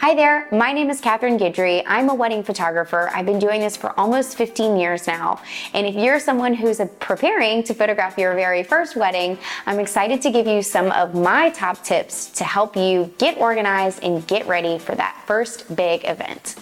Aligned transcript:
Hi 0.00 0.14
there, 0.14 0.46
my 0.52 0.72
name 0.72 0.90
is 0.90 1.00
Catherine 1.00 1.36
Guidry. 1.40 1.82
I'm 1.84 2.08
a 2.08 2.14
wedding 2.14 2.44
photographer. 2.44 3.10
I've 3.12 3.26
been 3.26 3.40
doing 3.40 3.60
this 3.60 3.76
for 3.76 3.98
almost 3.98 4.36
15 4.36 4.76
years 4.76 5.08
now. 5.08 5.42
And 5.74 5.88
if 5.88 5.96
you're 5.96 6.20
someone 6.20 6.54
who's 6.54 6.80
preparing 7.00 7.64
to 7.64 7.74
photograph 7.74 8.16
your 8.16 8.32
very 8.34 8.62
first 8.62 8.94
wedding, 8.94 9.36
I'm 9.66 9.80
excited 9.80 10.22
to 10.22 10.30
give 10.30 10.46
you 10.46 10.62
some 10.62 10.92
of 10.92 11.16
my 11.16 11.50
top 11.50 11.82
tips 11.82 12.30
to 12.30 12.44
help 12.44 12.76
you 12.76 13.12
get 13.18 13.38
organized 13.38 14.04
and 14.04 14.24
get 14.28 14.46
ready 14.46 14.78
for 14.78 14.94
that 14.94 15.20
first 15.26 15.74
big 15.74 16.04
event. 16.04 16.54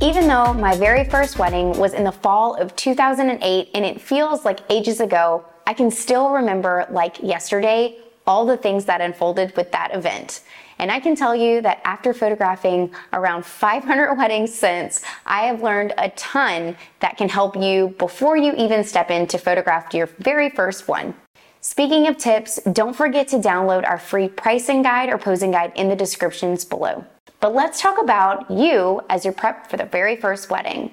Even 0.00 0.28
though 0.28 0.54
my 0.54 0.76
very 0.76 1.02
first 1.02 1.36
wedding 1.36 1.76
was 1.76 1.94
in 1.94 2.04
the 2.04 2.12
fall 2.12 2.54
of 2.54 2.76
2008 2.76 3.70
and 3.74 3.84
it 3.84 4.00
feels 4.00 4.44
like 4.44 4.60
ages 4.70 5.00
ago, 5.00 5.44
I 5.66 5.74
can 5.74 5.90
still 5.90 6.30
remember 6.30 6.86
like 6.90 7.20
yesterday 7.20 7.98
all 8.28 8.44
the 8.44 8.56
things 8.56 8.84
that 8.84 9.00
unfolded 9.00 9.56
with 9.56 9.72
that 9.72 9.94
event. 9.94 10.42
And 10.78 10.92
I 10.92 11.00
can 11.00 11.16
tell 11.16 11.34
you 11.34 11.60
that 11.62 11.80
after 11.84 12.14
photographing 12.14 12.94
around 13.12 13.44
500 13.44 14.14
weddings 14.18 14.54
since, 14.54 15.02
I 15.26 15.46
have 15.46 15.62
learned 15.62 15.94
a 15.98 16.10
ton 16.10 16.76
that 17.00 17.16
can 17.16 17.28
help 17.28 17.56
you 17.56 17.96
before 17.98 18.36
you 18.36 18.52
even 18.56 18.84
step 18.84 19.10
in 19.10 19.26
to 19.28 19.38
photograph 19.38 19.92
your 19.92 20.06
very 20.18 20.50
first 20.50 20.86
one. 20.86 21.14
Speaking 21.60 22.06
of 22.06 22.18
tips, 22.18 22.60
don't 22.72 22.94
forget 22.94 23.26
to 23.28 23.38
download 23.38 23.88
our 23.88 23.98
free 23.98 24.28
pricing 24.28 24.82
guide 24.82 25.08
or 25.08 25.18
posing 25.18 25.50
guide 25.50 25.72
in 25.74 25.88
the 25.88 25.96
descriptions 25.96 26.64
below. 26.64 27.04
But 27.40 27.54
let's 27.54 27.80
talk 27.80 28.00
about 28.00 28.48
you 28.50 29.00
as 29.08 29.24
your 29.24 29.34
prep 29.34 29.68
for 29.68 29.76
the 29.76 29.84
very 29.84 30.16
first 30.16 30.50
wedding. 30.50 30.92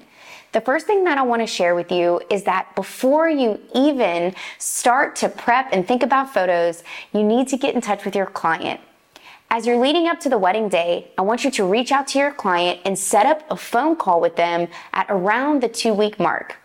The 0.56 0.62
first 0.62 0.86
thing 0.86 1.04
that 1.04 1.18
I 1.18 1.22
want 1.22 1.42
to 1.42 1.46
share 1.46 1.74
with 1.74 1.92
you 1.92 2.18
is 2.30 2.44
that 2.44 2.74
before 2.74 3.28
you 3.28 3.60
even 3.74 4.34
start 4.56 5.14
to 5.16 5.28
prep 5.28 5.68
and 5.70 5.86
think 5.86 6.02
about 6.02 6.32
photos, 6.32 6.82
you 7.12 7.22
need 7.22 7.48
to 7.48 7.58
get 7.58 7.74
in 7.74 7.82
touch 7.82 8.06
with 8.06 8.16
your 8.16 8.24
client. 8.24 8.80
As 9.50 9.66
you're 9.66 9.76
leading 9.76 10.08
up 10.08 10.18
to 10.20 10.30
the 10.30 10.38
wedding 10.38 10.70
day, 10.70 11.10
I 11.18 11.20
want 11.20 11.44
you 11.44 11.50
to 11.50 11.64
reach 11.66 11.92
out 11.92 12.08
to 12.08 12.18
your 12.18 12.32
client 12.32 12.80
and 12.86 12.98
set 12.98 13.26
up 13.26 13.42
a 13.50 13.56
phone 13.58 13.96
call 13.96 14.18
with 14.18 14.36
them 14.36 14.68
at 14.94 15.04
around 15.10 15.60
the 15.60 15.68
two 15.68 15.92
week 15.92 16.18
mark. 16.18 16.56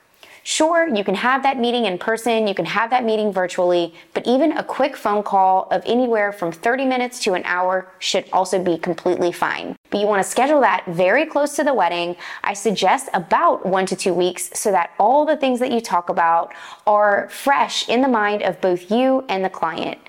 Sure, 0.43 0.87
you 0.87 1.03
can 1.03 1.13
have 1.13 1.43
that 1.43 1.59
meeting 1.59 1.85
in 1.85 1.99
person, 1.99 2.47
you 2.47 2.55
can 2.55 2.65
have 2.65 2.89
that 2.89 3.05
meeting 3.05 3.31
virtually, 3.31 3.93
but 4.15 4.25
even 4.25 4.51
a 4.53 4.63
quick 4.63 4.97
phone 4.97 5.21
call 5.21 5.67
of 5.69 5.83
anywhere 5.85 6.31
from 6.31 6.51
30 6.51 6.85
minutes 6.85 7.19
to 7.19 7.33
an 7.33 7.43
hour 7.45 7.91
should 7.99 8.25
also 8.33 8.61
be 8.61 8.75
completely 8.77 9.31
fine. 9.31 9.75
But 9.91 9.99
you 9.99 10.07
want 10.07 10.23
to 10.23 10.29
schedule 10.29 10.59
that 10.61 10.83
very 10.87 11.27
close 11.27 11.55
to 11.57 11.63
the 11.63 11.73
wedding. 11.73 12.15
I 12.43 12.53
suggest 12.53 13.09
about 13.13 13.65
one 13.67 13.85
to 13.85 13.95
two 13.95 14.15
weeks 14.15 14.49
so 14.55 14.71
that 14.71 14.91
all 14.97 15.25
the 15.25 15.37
things 15.37 15.59
that 15.59 15.71
you 15.71 15.79
talk 15.79 16.09
about 16.09 16.53
are 16.87 17.29
fresh 17.29 17.87
in 17.87 18.01
the 18.01 18.07
mind 18.07 18.41
of 18.41 18.59
both 18.61 18.89
you 18.89 19.23
and 19.29 19.45
the 19.45 19.49
client. 19.49 19.99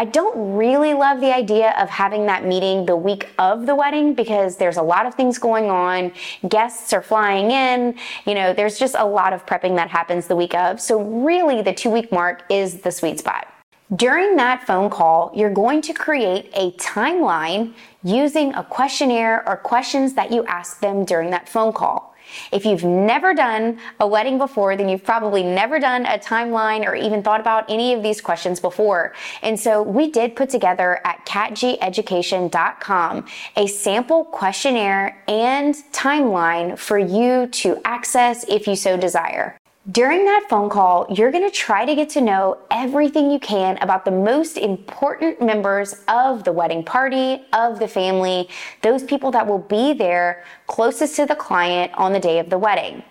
I 0.00 0.06
don't 0.06 0.56
really 0.56 0.94
love 0.94 1.20
the 1.20 1.30
idea 1.30 1.74
of 1.78 1.90
having 1.90 2.24
that 2.24 2.46
meeting 2.46 2.86
the 2.86 2.96
week 2.96 3.28
of 3.38 3.66
the 3.66 3.74
wedding 3.74 4.14
because 4.14 4.56
there's 4.56 4.78
a 4.78 4.82
lot 4.82 5.04
of 5.04 5.14
things 5.14 5.36
going 5.36 5.66
on. 5.66 6.12
Guests 6.48 6.94
are 6.94 7.02
flying 7.02 7.50
in. 7.50 7.98
You 8.24 8.34
know, 8.34 8.54
there's 8.54 8.78
just 8.78 8.94
a 8.98 9.04
lot 9.04 9.34
of 9.34 9.44
prepping 9.44 9.76
that 9.76 9.90
happens 9.90 10.26
the 10.26 10.36
week 10.36 10.54
of. 10.54 10.80
So, 10.80 11.02
really, 11.02 11.60
the 11.60 11.74
two 11.74 11.90
week 11.90 12.10
mark 12.10 12.44
is 12.48 12.80
the 12.80 12.90
sweet 12.90 13.18
spot. 13.18 13.46
During 13.94 14.36
that 14.36 14.66
phone 14.66 14.88
call, 14.88 15.32
you're 15.34 15.52
going 15.52 15.82
to 15.82 15.92
create 15.92 16.50
a 16.54 16.70
timeline 16.78 17.74
using 18.02 18.54
a 18.54 18.64
questionnaire 18.64 19.46
or 19.46 19.58
questions 19.58 20.14
that 20.14 20.32
you 20.32 20.46
ask 20.46 20.80
them 20.80 21.04
during 21.04 21.28
that 21.28 21.46
phone 21.46 21.74
call. 21.74 22.09
If 22.52 22.64
you've 22.64 22.84
never 22.84 23.34
done 23.34 23.78
a 23.98 24.06
wedding 24.06 24.38
before, 24.38 24.76
then 24.76 24.88
you've 24.88 25.04
probably 25.04 25.42
never 25.42 25.78
done 25.78 26.06
a 26.06 26.18
timeline 26.18 26.86
or 26.86 26.94
even 26.94 27.22
thought 27.22 27.40
about 27.40 27.70
any 27.70 27.94
of 27.94 28.02
these 28.02 28.20
questions 28.20 28.60
before. 28.60 29.14
And 29.42 29.58
so 29.58 29.82
we 29.82 30.10
did 30.10 30.36
put 30.36 30.50
together 30.50 31.00
at 31.04 31.24
catgeducation.com 31.26 33.26
a 33.56 33.66
sample 33.66 34.24
questionnaire 34.24 35.22
and 35.28 35.74
timeline 35.92 36.78
for 36.78 36.98
you 36.98 37.46
to 37.48 37.80
access 37.84 38.44
if 38.48 38.66
you 38.66 38.76
so 38.76 38.96
desire. 38.96 39.59
During 39.88 40.26
that 40.26 40.44
phone 40.50 40.68
call, 40.68 41.06
you're 41.08 41.32
going 41.32 41.48
to 41.48 41.56
try 41.56 41.86
to 41.86 41.94
get 41.94 42.10
to 42.10 42.20
know 42.20 42.58
everything 42.70 43.30
you 43.30 43.40
can 43.40 43.78
about 43.78 44.04
the 44.04 44.10
most 44.10 44.58
important 44.58 45.40
members 45.40 46.04
of 46.06 46.44
the 46.44 46.52
wedding 46.52 46.84
party, 46.84 47.42
of 47.54 47.78
the 47.78 47.88
family, 47.88 48.50
those 48.82 49.02
people 49.02 49.30
that 49.30 49.46
will 49.46 49.58
be 49.58 49.94
there 49.94 50.44
closest 50.66 51.16
to 51.16 51.24
the 51.24 51.34
client 51.34 51.92
on 51.94 52.12
the 52.12 52.20
day 52.20 52.38
of 52.38 52.50
the 52.50 52.58
wedding. 52.58 53.02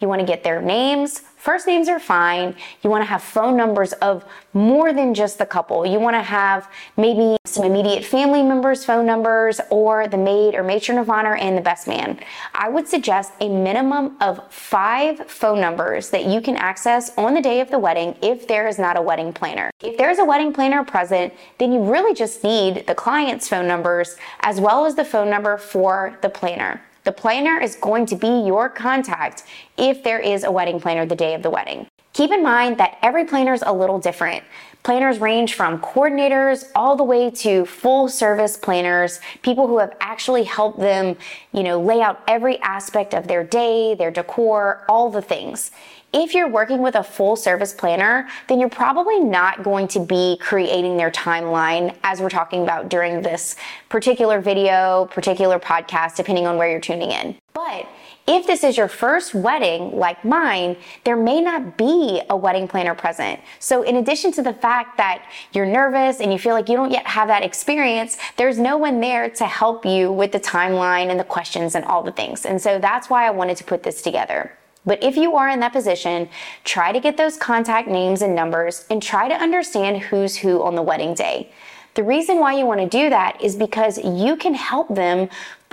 You 0.00 0.08
want 0.08 0.20
to 0.20 0.26
get 0.26 0.44
their 0.44 0.60
names, 0.60 1.22
First 1.38 1.68
names 1.68 1.88
are 1.88 2.00
fine. 2.00 2.56
You 2.82 2.90
want 2.90 3.02
to 3.02 3.06
have 3.06 3.22
phone 3.22 3.56
numbers 3.56 3.92
of 3.94 4.24
more 4.52 4.92
than 4.92 5.14
just 5.14 5.38
the 5.38 5.46
couple. 5.46 5.86
You 5.86 6.00
want 6.00 6.14
to 6.14 6.22
have 6.22 6.68
maybe 6.96 7.36
some 7.44 7.64
immediate 7.64 8.04
family 8.04 8.42
members' 8.42 8.84
phone 8.84 9.06
numbers 9.06 9.60
or 9.70 10.08
the 10.08 10.16
maid 10.16 10.56
or 10.56 10.64
matron 10.64 10.98
of 10.98 11.08
honor 11.08 11.36
and 11.36 11.56
the 11.56 11.62
best 11.62 11.86
man. 11.86 12.18
I 12.54 12.68
would 12.68 12.88
suggest 12.88 13.32
a 13.40 13.48
minimum 13.48 14.16
of 14.20 14.52
five 14.52 15.30
phone 15.30 15.60
numbers 15.60 16.10
that 16.10 16.26
you 16.26 16.40
can 16.40 16.56
access 16.56 17.16
on 17.16 17.34
the 17.34 17.40
day 17.40 17.60
of 17.60 17.70
the 17.70 17.78
wedding 17.78 18.16
if 18.20 18.48
there 18.48 18.66
is 18.66 18.78
not 18.78 18.98
a 18.98 19.02
wedding 19.02 19.32
planner. 19.32 19.70
If 19.80 19.96
there's 19.96 20.18
a 20.18 20.24
wedding 20.24 20.52
planner 20.52 20.84
present, 20.84 21.32
then 21.58 21.72
you 21.72 21.80
really 21.80 22.14
just 22.14 22.42
need 22.42 22.86
the 22.88 22.94
client's 22.96 23.48
phone 23.48 23.68
numbers 23.68 24.16
as 24.40 24.60
well 24.60 24.86
as 24.86 24.96
the 24.96 25.04
phone 25.04 25.30
number 25.30 25.56
for 25.56 26.18
the 26.20 26.28
planner. 26.28 26.82
The 27.08 27.12
planner 27.12 27.58
is 27.58 27.74
going 27.74 28.04
to 28.04 28.16
be 28.16 28.42
your 28.44 28.68
contact 28.68 29.44
if 29.78 30.04
there 30.04 30.18
is 30.18 30.44
a 30.44 30.50
wedding 30.50 30.78
planner 30.78 31.06
the 31.06 31.16
day 31.16 31.32
of 31.32 31.42
the 31.42 31.48
wedding. 31.48 31.86
Keep 32.18 32.32
in 32.32 32.42
mind 32.42 32.78
that 32.78 32.98
every 33.00 33.24
planner 33.24 33.52
is 33.52 33.62
a 33.64 33.72
little 33.72 34.00
different. 34.00 34.42
Planners 34.82 35.20
range 35.20 35.54
from 35.54 35.78
coordinators 35.78 36.68
all 36.74 36.96
the 36.96 37.04
way 37.04 37.30
to 37.30 37.64
full 37.64 38.08
service 38.08 38.56
planners, 38.56 39.20
people 39.42 39.68
who 39.68 39.78
have 39.78 39.94
actually 40.00 40.42
helped 40.42 40.80
them, 40.80 41.16
you 41.52 41.62
know, 41.62 41.80
lay 41.80 42.02
out 42.02 42.20
every 42.26 42.58
aspect 42.58 43.14
of 43.14 43.28
their 43.28 43.44
day, 43.44 43.94
their 43.94 44.10
decor, 44.10 44.84
all 44.88 45.10
the 45.10 45.22
things. 45.22 45.70
If 46.12 46.34
you're 46.34 46.48
working 46.48 46.82
with 46.82 46.96
a 46.96 47.04
full 47.04 47.36
service 47.36 47.72
planner, 47.72 48.28
then 48.48 48.58
you're 48.58 48.68
probably 48.68 49.20
not 49.20 49.62
going 49.62 49.86
to 49.86 50.00
be 50.00 50.38
creating 50.40 50.96
their 50.96 51.12
timeline 51.12 51.94
as 52.02 52.20
we're 52.20 52.30
talking 52.30 52.64
about 52.64 52.88
during 52.88 53.22
this 53.22 53.54
particular 53.90 54.40
video, 54.40 55.08
particular 55.12 55.60
podcast, 55.60 56.16
depending 56.16 56.48
on 56.48 56.56
where 56.56 56.68
you're 56.68 56.80
tuning 56.80 57.12
in. 57.12 57.36
But 57.54 57.86
if 58.28 58.46
this 58.46 58.62
is 58.62 58.76
your 58.76 58.88
first 58.88 59.34
wedding, 59.34 59.96
like 59.96 60.22
mine, 60.22 60.76
there 61.04 61.16
may 61.16 61.40
not 61.40 61.78
be 61.78 62.20
a 62.28 62.36
wedding 62.36 62.68
planner 62.68 62.94
present. 62.94 63.40
So, 63.58 63.82
in 63.82 63.96
addition 63.96 64.32
to 64.32 64.42
the 64.42 64.52
fact 64.52 64.98
that 64.98 65.24
you're 65.52 65.66
nervous 65.66 66.20
and 66.20 66.30
you 66.30 66.38
feel 66.38 66.52
like 66.52 66.68
you 66.68 66.76
don't 66.76 66.92
yet 66.92 67.06
have 67.06 67.28
that 67.28 67.42
experience, 67.42 68.18
there's 68.36 68.58
no 68.58 68.76
one 68.76 69.00
there 69.00 69.30
to 69.30 69.46
help 69.46 69.86
you 69.86 70.12
with 70.12 70.32
the 70.32 70.40
timeline 70.40 71.08
and 71.08 71.18
the 71.18 71.24
questions 71.24 71.74
and 71.74 71.86
all 71.86 72.02
the 72.02 72.12
things. 72.12 72.44
And 72.44 72.60
so, 72.60 72.78
that's 72.78 73.08
why 73.08 73.26
I 73.26 73.30
wanted 73.30 73.56
to 73.56 73.64
put 73.64 73.82
this 73.82 74.02
together. 74.02 74.52
But 74.84 75.02
if 75.02 75.16
you 75.16 75.36
are 75.36 75.48
in 75.48 75.60
that 75.60 75.72
position, 75.72 76.28
try 76.64 76.92
to 76.92 77.00
get 77.00 77.16
those 77.16 77.36
contact 77.36 77.88
names 77.88 78.20
and 78.20 78.34
numbers 78.34 78.84
and 78.90 79.02
try 79.02 79.28
to 79.28 79.34
understand 79.34 80.02
who's 80.02 80.36
who 80.36 80.62
on 80.62 80.74
the 80.74 80.82
wedding 80.82 81.14
day. 81.14 81.50
The 81.94 82.04
reason 82.04 82.38
why 82.38 82.56
you 82.56 82.64
want 82.64 82.80
to 82.80 82.86
do 82.88 83.10
that 83.10 83.42
is 83.42 83.56
because 83.56 83.98
you 83.98 84.36
can 84.36 84.54
help 84.54 84.94
them 84.94 85.28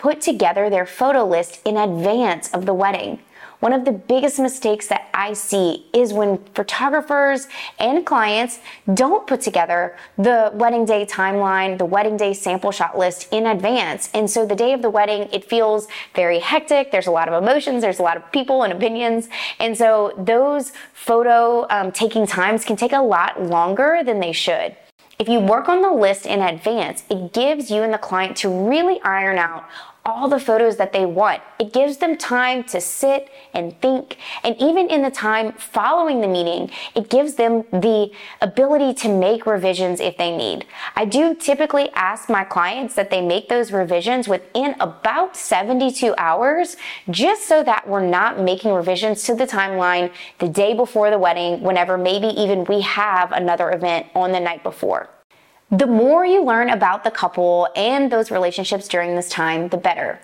put 0.05 0.21
together 0.21 0.69
their 0.69 0.85
photo 0.85 1.25
list 1.25 1.59
in 1.65 1.75
advance 1.75 2.47
of 2.53 2.67
the 2.67 2.73
wedding. 2.75 3.17
One 3.59 3.73
of 3.73 3.85
the 3.85 3.91
biggest 3.91 4.37
mistakes 4.37 4.85
that 4.89 5.09
I 5.15 5.33
see 5.33 5.87
is 5.93 6.13
when 6.13 6.37
photographers 6.53 7.47
and 7.79 8.05
clients 8.05 8.59
don't 8.93 9.25
put 9.25 9.41
together 9.41 9.97
the 10.15 10.51
wedding 10.53 10.85
day 10.85 11.07
timeline, 11.07 11.79
the 11.79 11.85
wedding 11.85 12.17
day 12.17 12.35
sample 12.35 12.69
shot 12.69 12.95
list 12.95 13.29
in 13.31 13.47
advance. 13.47 14.11
And 14.13 14.29
so 14.29 14.45
the 14.45 14.55
day 14.55 14.73
of 14.73 14.83
the 14.83 14.91
wedding, 14.91 15.27
it 15.33 15.43
feels 15.43 15.87
very 16.13 16.37
hectic. 16.37 16.91
There's 16.91 17.07
a 17.07 17.11
lot 17.11 17.27
of 17.27 17.41
emotions, 17.41 17.81
there's 17.81 17.97
a 17.97 18.03
lot 18.03 18.15
of 18.15 18.31
people 18.31 18.61
and 18.61 18.71
opinions. 18.71 19.27
And 19.59 19.75
so 19.75 20.13
those 20.19 20.71
photo 20.93 21.65
um, 21.71 21.91
taking 21.91 22.27
times 22.27 22.63
can 22.63 22.75
take 22.75 22.93
a 22.93 23.01
lot 23.01 23.41
longer 23.41 24.01
than 24.05 24.19
they 24.19 24.33
should. 24.33 24.75
If 25.17 25.29
you 25.29 25.39
work 25.39 25.69
on 25.69 25.81
the 25.81 25.93
list 25.93 26.25
in 26.25 26.41
advance, 26.41 27.05
it 27.09 27.33
gives 27.33 27.71
you 27.71 27.81
and 27.81 27.93
the 27.93 27.97
client 27.97 28.35
to 28.37 28.49
really 28.49 29.01
iron 29.01 29.37
out 29.37 29.65
all 30.05 30.29
the 30.29 30.39
photos 30.39 30.77
that 30.77 30.93
they 30.93 31.05
want. 31.05 31.41
It 31.59 31.73
gives 31.73 31.97
them 31.97 32.15
time 32.15 32.63
to 32.65 32.79
sit 32.79 33.29
and 33.53 33.79
think. 33.81 34.17
And 34.43 34.55
even 34.61 34.87
in 34.89 35.01
the 35.01 35.09
time 35.09 35.53
following 35.53 36.21
the 36.21 36.27
meeting, 36.27 36.69
it 36.93 37.09
gives 37.09 37.33
them 37.33 37.63
the 37.71 38.11
ability 38.41 38.93
to 39.01 39.09
make 39.09 39.47
revisions 39.47 39.99
if 39.99 40.17
they 40.17 40.35
need. 40.35 40.65
I 40.95 41.05
do 41.05 41.33
typically 41.33 41.89
ask 41.93 42.29
my 42.29 42.43
clients 42.43 42.93
that 42.95 43.09
they 43.09 43.21
make 43.21 43.49
those 43.49 43.71
revisions 43.71 44.27
within 44.27 44.75
about 44.79 45.35
72 45.35 46.13
hours, 46.17 46.77
just 47.09 47.47
so 47.47 47.63
that 47.63 47.87
we're 47.87 48.05
not 48.05 48.39
making 48.39 48.73
revisions 48.73 49.23
to 49.23 49.35
the 49.35 49.47
timeline 49.47 50.11
the 50.37 50.47
day 50.47 50.75
before 50.75 51.09
the 51.09 51.17
wedding, 51.17 51.61
whenever 51.61 51.97
maybe 51.97 52.27
even 52.27 52.63
we 52.65 52.81
have 52.81 53.31
another 53.31 53.71
event 53.71 54.05
on 54.13 54.31
the 54.31 54.39
night 54.39 54.61
before. 54.61 55.09
The 55.71 55.87
more 55.87 56.25
you 56.25 56.43
learn 56.43 56.69
about 56.69 57.03
the 57.03 57.11
couple 57.11 57.67
and 57.75 58.11
those 58.11 58.29
relationships 58.29 58.87
during 58.87 59.15
this 59.15 59.29
time, 59.29 59.69
the 59.69 59.77
better. 59.77 60.19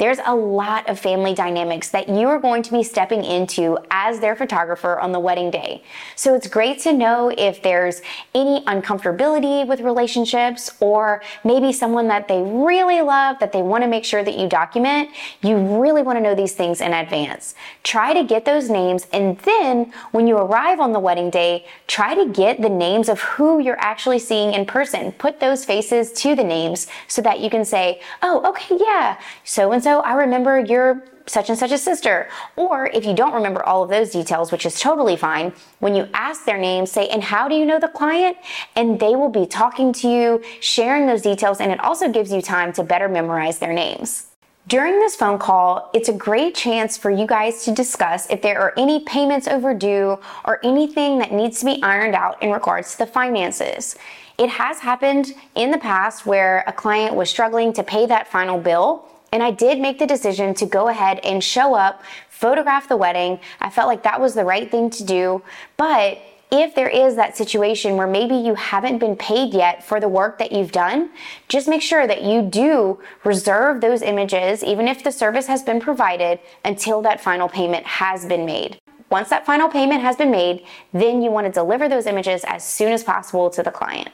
There's 0.00 0.18
a 0.24 0.34
lot 0.34 0.88
of 0.88 0.98
family 0.98 1.34
dynamics 1.34 1.90
that 1.90 2.08
you 2.08 2.26
are 2.26 2.38
going 2.38 2.62
to 2.62 2.72
be 2.72 2.82
stepping 2.82 3.22
into 3.22 3.76
as 3.90 4.18
their 4.18 4.34
photographer 4.34 4.98
on 4.98 5.12
the 5.12 5.20
wedding 5.20 5.50
day. 5.50 5.84
So 6.16 6.34
it's 6.34 6.48
great 6.48 6.78
to 6.80 6.92
know 6.94 7.30
if 7.36 7.62
there's 7.62 8.00
any 8.34 8.64
uncomfortability 8.64 9.66
with 9.66 9.80
relationships 9.80 10.70
or 10.80 11.22
maybe 11.44 11.70
someone 11.70 12.08
that 12.08 12.28
they 12.28 12.40
really 12.40 13.02
love 13.02 13.38
that 13.40 13.52
they 13.52 13.60
want 13.60 13.84
to 13.84 13.88
make 13.88 14.06
sure 14.06 14.24
that 14.24 14.38
you 14.38 14.48
document. 14.48 15.10
You 15.42 15.58
really 15.58 16.02
want 16.02 16.16
to 16.16 16.22
know 16.22 16.34
these 16.34 16.54
things 16.54 16.80
in 16.80 16.94
advance. 16.94 17.54
Try 17.82 18.14
to 18.14 18.24
get 18.24 18.46
those 18.46 18.70
names 18.70 19.06
and 19.12 19.36
then 19.40 19.92
when 20.12 20.26
you 20.26 20.38
arrive 20.38 20.80
on 20.80 20.92
the 20.92 20.98
wedding 20.98 21.28
day, 21.28 21.66
try 21.88 22.14
to 22.14 22.26
get 22.26 22.62
the 22.62 22.70
names 22.70 23.10
of 23.10 23.20
who 23.20 23.60
you're 23.60 23.80
actually 23.80 24.18
seeing 24.18 24.54
in 24.54 24.64
person. 24.64 25.12
Put 25.12 25.40
those 25.40 25.66
faces 25.66 26.10
to 26.14 26.34
the 26.34 26.44
names 26.44 26.86
so 27.06 27.20
that 27.20 27.40
you 27.40 27.50
can 27.50 27.66
say, 27.66 28.00
oh, 28.22 28.48
okay, 28.48 28.78
yeah, 28.80 29.20
so 29.44 29.72
and 29.72 29.82
so 29.82 29.89
so 29.90 30.02
I 30.02 30.12
remember 30.12 30.60
you're 30.60 31.02
such 31.26 31.48
and 31.48 31.58
such 31.58 31.72
a 31.72 31.78
sister. 31.78 32.28
Or 32.54 32.86
if 32.94 33.04
you 33.04 33.12
don't 33.12 33.34
remember 33.34 33.60
all 33.64 33.82
of 33.82 33.90
those 33.90 34.10
details, 34.10 34.52
which 34.52 34.64
is 34.64 34.78
totally 34.78 35.16
fine, 35.16 35.52
when 35.80 35.96
you 35.96 36.08
ask 36.14 36.44
their 36.44 36.58
name, 36.58 36.86
say, 36.86 37.08
and 37.08 37.24
how 37.24 37.48
do 37.48 37.56
you 37.56 37.66
know 37.66 37.80
the 37.80 37.88
client? 37.88 38.36
And 38.76 39.00
they 39.00 39.16
will 39.16 39.30
be 39.30 39.46
talking 39.46 39.92
to 39.94 40.08
you, 40.08 40.44
sharing 40.60 41.08
those 41.08 41.22
details, 41.22 41.60
and 41.60 41.72
it 41.72 41.80
also 41.80 42.08
gives 42.08 42.30
you 42.32 42.40
time 42.40 42.72
to 42.74 42.84
better 42.84 43.08
memorize 43.08 43.58
their 43.58 43.72
names. 43.72 44.28
During 44.68 45.00
this 45.00 45.16
phone 45.16 45.40
call, 45.40 45.90
it's 45.92 46.08
a 46.08 46.12
great 46.12 46.54
chance 46.54 46.96
for 46.96 47.10
you 47.10 47.26
guys 47.26 47.64
to 47.64 47.74
discuss 47.74 48.30
if 48.30 48.42
there 48.42 48.60
are 48.60 48.72
any 48.76 49.00
payments 49.00 49.48
overdue 49.48 50.20
or 50.44 50.60
anything 50.62 51.18
that 51.18 51.32
needs 51.32 51.58
to 51.58 51.66
be 51.66 51.82
ironed 51.82 52.14
out 52.14 52.40
in 52.40 52.52
regards 52.52 52.92
to 52.92 52.98
the 52.98 53.06
finances. 53.06 53.96
It 54.38 54.50
has 54.50 54.78
happened 54.78 55.34
in 55.56 55.72
the 55.72 55.78
past 55.78 56.26
where 56.26 56.62
a 56.68 56.72
client 56.72 57.16
was 57.16 57.28
struggling 57.28 57.72
to 57.72 57.82
pay 57.82 58.06
that 58.06 58.28
final 58.28 58.60
bill 58.60 59.10
and 59.32 59.42
I 59.42 59.50
did 59.50 59.78
make 59.78 59.98
the 59.98 60.06
decision 60.06 60.54
to 60.54 60.66
go 60.66 60.88
ahead 60.88 61.20
and 61.20 61.42
show 61.42 61.74
up, 61.74 62.02
photograph 62.28 62.88
the 62.88 62.96
wedding. 62.96 63.40
I 63.60 63.70
felt 63.70 63.88
like 63.88 64.02
that 64.02 64.20
was 64.20 64.34
the 64.34 64.44
right 64.44 64.70
thing 64.70 64.90
to 64.90 65.04
do. 65.04 65.42
But 65.76 66.18
if 66.52 66.74
there 66.74 66.88
is 66.88 67.14
that 67.14 67.36
situation 67.36 67.96
where 67.96 68.08
maybe 68.08 68.34
you 68.34 68.54
haven't 68.56 68.98
been 68.98 69.14
paid 69.14 69.54
yet 69.54 69.84
for 69.84 70.00
the 70.00 70.08
work 70.08 70.38
that 70.38 70.50
you've 70.50 70.72
done, 70.72 71.10
just 71.48 71.68
make 71.68 71.82
sure 71.82 72.06
that 72.06 72.22
you 72.22 72.42
do 72.42 72.98
reserve 73.24 73.80
those 73.80 74.02
images, 74.02 74.64
even 74.64 74.88
if 74.88 75.04
the 75.04 75.12
service 75.12 75.46
has 75.46 75.62
been 75.62 75.80
provided, 75.80 76.40
until 76.64 77.02
that 77.02 77.20
final 77.20 77.48
payment 77.48 77.86
has 77.86 78.26
been 78.26 78.44
made. 78.44 78.78
Once 79.10 79.28
that 79.28 79.46
final 79.46 79.68
payment 79.68 80.00
has 80.00 80.16
been 80.16 80.30
made, 80.30 80.64
then 80.92 81.22
you 81.22 81.30
want 81.30 81.46
to 81.46 81.52
deliver 81.52 81.88
those 81.88 82.06
images 82.06 82.44
as 82.44 82.64
soon 82.66 82.92
as 82.92 83.04
possible 83.04 83.50
to 83.50 83.62
the 83.62 83.70
client. 83.70 84.08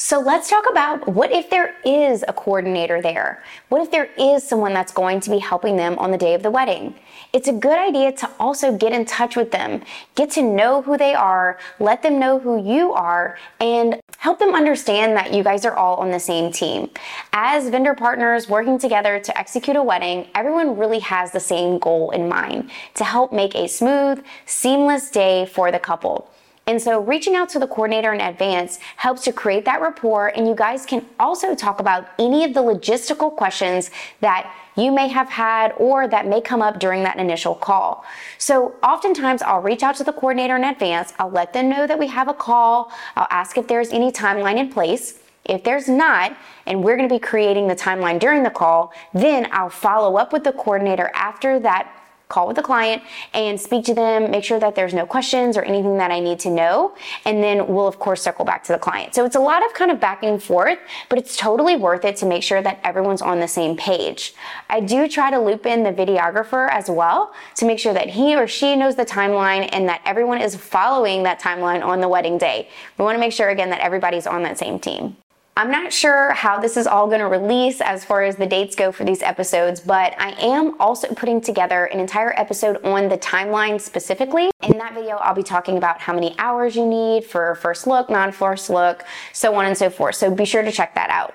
So 0.00 0.20
let's 0.20 0.48
talk 0.48 0.70
about 0.70 1.08
what 1.08 1.32
if 1.32 1.50
there 1.50 1.74
is 1.84 2.24
a 2.28 2.32
coordinator 2.32 3.02
there? 3.02 3.42
What 3.68 3.82
if 3.82 3.90
there 3.90 4.10
is 4.16 4.46
someone 4.46 4.72
that's 4.72 4.92
going 4.92 5.18
to 5.18 5.28
be 5.28 5.38
helping 5.38 5.76
them 5.76 5.98
on 5.98 6.12
the 6.12 6.16
day 6.16 6.34
of 6.34 6.44
the 6.44 6.52
wedding? 6.52 6.94
It's 7.32 7.48
a 7.48 7.52
good 7.52 7.76
idea 7.76 8.12
to 8.12 8.30
also 8.38 8.76
get 8.76 8.92
in 8.92 9.06
touch 9.06 9.34
with 9.34 9.50
them, 9.50 9.82
get 10.14 10.30
to 10.30 10.42
know 10.42 10.82
who 10.82 10.96
they 10.96 11.14
are, 11.14 11.58
let 11.80 12.04
them 12.04 12.20
know 12.20 12.38
who 12.38 12.64
you 12.64 12.92
are, 12.92 13.38
and 13.58 14.00
help 14.18 14.38
them 14.38 14.54
understand 14.54 15.16
that 15.16 15.34
you 15.34 15.42
guys 15.42 15.64
are 15.64 15.74
all 15.74 15.96
on 15.96 16.12
the 16.12 16.20
same 16.20 16.52
team. 16.52 16.90
As 17.32 17.68
vendor 17.68 17.96
partners 17.96 18.48
working 18.48 18.78
together 18.78 19.18
to 19.18 19.36
execute 19.36 19.76
a 19.76 19.82
wedding, 19.82 20.28
everyone 20.32 20.78
really 20.78 21.00
has 21.00 21.32
the 21.32 21.40
same 21.40 21.80
goal 21.80 22.12
in 22.12 22.28
mind 22.28 22.70
to 22.94 23.02
help 23.02 23.32
make 23.32 23.56
a 23.56 23.66
smooth, 23.66 24.24
seamless 24.46 25.10
day 25.10 25.44
for 25.44 25.72
the 25.72 25.80
couple. 25.80 26.30
And 26.68 26.80
so 26.80 27.00
reaching 27.00 27.34
out 27.34 27.48
to 27.50 27.58
the 27.58 27.66
coordinator 27.66 28.12
in 28.12 28.20
advance 28.20 28.78
helps 28.96 29.22
to 29.22 29.32
create 29.32 29.64
that 29.64 29.80
rapport 29.80 30.28
and 30.36 30.46
you 30.46 30.54
guys 30.54 30.84
can 30.84 31.04
also 31.18 31.54
talk 31.54 31.80
about 31.80 32.10
any 32.18 32.44
of 32.44 32.52
the 32.52 32.60
logistical 32.60 33.34
questions 33.34 33.90
that 34.20 34.54
you 34.76 34.92
may 34.92 35.08
have 35.08 35.30
had 35.30 35.72
or 35.78 36.06
that 36.08 36.26
may 36.26 36.42
come 36.42 36.60
up 36.60 36.78
during 36.78 37.02
that 37.04 37.16
initial 37.16 37.54
call. 37.54 38.04
So 38.36 38.74
oftentimes 38.82 39.40
I'll 39.40 39.62
reach 39.62 39.82
out 39.82 39.96
to 39.96 40.04
the 40.04 40.12
coordinator 40.12 40.56
in 40.56 40.64
advance. 40.64 41.14
I'll 41.18 41.30
let 41.30 41.54
them 41.54 41.70
know 41.70 41.86
that 41.86 41.98
we 41.98 42.06
have 42.08 42.28
a 42.28 42.34
call. 42.34 42.92
I'll 43.16 43.26
ask 43.30 43.56
if 43.56 43.66
there's 43.66 43.88
any 43.88 44.12
timeline 44.12 44.58
in 44.58 44.68
place. 44.68 45.20
If 45.46 45.64
there's 45.64 45.88
not, 45.88 46.36
and 46.66 46.84
we're 46.84 46.98
going 46.98 47.08
to 47.08 47.14
be 47.14 47.18
creating 47.18 47.68
the 47.68 47.74
timeline 47.74 48.20
during 48.20 48.42
the 48.42 48.50
call, 48.50 48.92
then 49.14 49.48
I'll 49.52 49.70
follow 49.70 50.18
up 50.18 50.34
with 50.34 50.44
the 50.44 50.52
coordinator 50.52 51.10
after 51.14 51.58
that 51.60 51.97
call 52.28 52.46
with 52.46 52.56
the 52.56 52.62
client 52.62 53.02
and 53.32 53.60
speak 53.60 53.84
to 53.86 53.94
them, 53.94 54.30
make 54.30 54.44
sure 54.44 54.60
that 54.60 54.74
there's 54.74 54.94
no 54.94 55.06
questions 55.06 55.56
or 55.56 55.62
anything 55.62 55.96
that 55.98 56.10
I 56.10 56.20
need 56.20 56.38
to 56.40 56.50
know. 56.50 56.94
And 57.24 57.42
then 57.42 57.66
we'll, 57.66 57.86
of 57.86 57.98
course, 57.98 58.22
circle 58.22 58.44
back 58.44 58.64
to 58.64 58.72
the 58.72 58.78
client. 58.78 59.14
So 59.14 59.24
it's 59.24 59.36
a 59.36 59.40
lot 59.40 59.64
of 59.64 59.72
kind 59.74 59.90
of 59.90 59.98
back 59.98 60.22
and 60.22 60.42
forth, 60.42 60.78
but 61.08 61.18
it's 61.18 61.36
totally 61.36 61.76
worth 61.76 62.04
it 62.04 62.16
to 62.16 62.26
make 62.26 62.42
sure 62.42 62.62
that 62.62 62.80
everyone's 62.84 63.22
on 63.22 63.40
the 63.40 63.48
same 63.48 63.76
page. 63.76 64.34
I 64.68 64.80
do 64.80 65.08
try 65.08 65.30
to 65.30 65.38
loop 65.38 65.66
in 65.66 65.82
the 65.82 65.92
videographer 65.92 66.68
as 66.70 66.90
well 66.90 67.32
to 67.56 67.64
make 67.64 67.78
sure 67.78 67.94
that 67.94 68.10
he 68.10 68.36
or 68.36 68.46
she 68.46 68.76
knows 68.76 68.96
the 68.96 69.06
timeline 69.06 69.68
and 69.72 69.88
that 69.88 70.02
everyone 70.04 70.40
is 70.40 70.54
following 70.54 71.22
that 71.22 71.40
timeline 71.40 71.84
on 71.84 72.00
the 72.00 72.08
wedding 72.08 72.38
day. 72.38 72.68
We 72.98 73.04
want 73.04 73.16
to 73.16 73.20
make 73.20 73.32
sure, 73.32 73.48
again, 73.48 73.70
that 73.70 73.80
everybody's 73.80 74.26
on 74.26 74.42
that 74.42 74.58
same 74.58 74.78
team. 74.78 75.16
I'm 75.58 75.72
not 75.72 75.92
sure 75.92 76.30
how 76.34 76.60
this 76.60 76.76
is 76.76 76.86
all 76.86 77.08
going 77.08 77.18
to 77.18 77.26
release 77.26 77.80
as 77.80 78.04
far 78.04 78.22
as 78.22 78.36
the 78.36 78.46
dates 78.46 78.76
go 78.76 78.92
for 78.92 79.02
these 79.02 79.22
episodes, 79.22 79.80
but 79.80 80.14
I 80.16 80.30
am 80.40 80.80
also 80.80 81.12
putting 81.12 81.40
together 81.40 81.86
an 81.86 81.98
entire 81.98 82.32
episode 82.38 82.80
on 82.84 83.08
the 83.08 83.18
timeline 83.18 83.80
specifically. 83.80 84.52
In 84.62 84.78
that 84.78 84.94
video, 84.94 85.16
I'll 85.16 85.34
be 85.34 85.42
talking 85.42 85.76
about 85.76 85.98
how 85.98 86.12
many 86.12 86.36
hours 86.38 86.76
you 86.76 86.86
need 86.86 87.24
for 87.24 87.56
first 87.56 87.88
look, 87.88 88.08
non 88.08 88.30
first 88.30 88.70
look, 88.70 89.02
so 89.32 89.52
on 89.56 89.64
and 89.64 89.76
so 89.76 89.90
forth. 89.90 90.14
So 90.14 90.32
be 90.32 90.44
sure 90.44 90.62
to 90.62 90.70
check 90.70 90.94
that 90.94 91.10
out. 91.10 91.34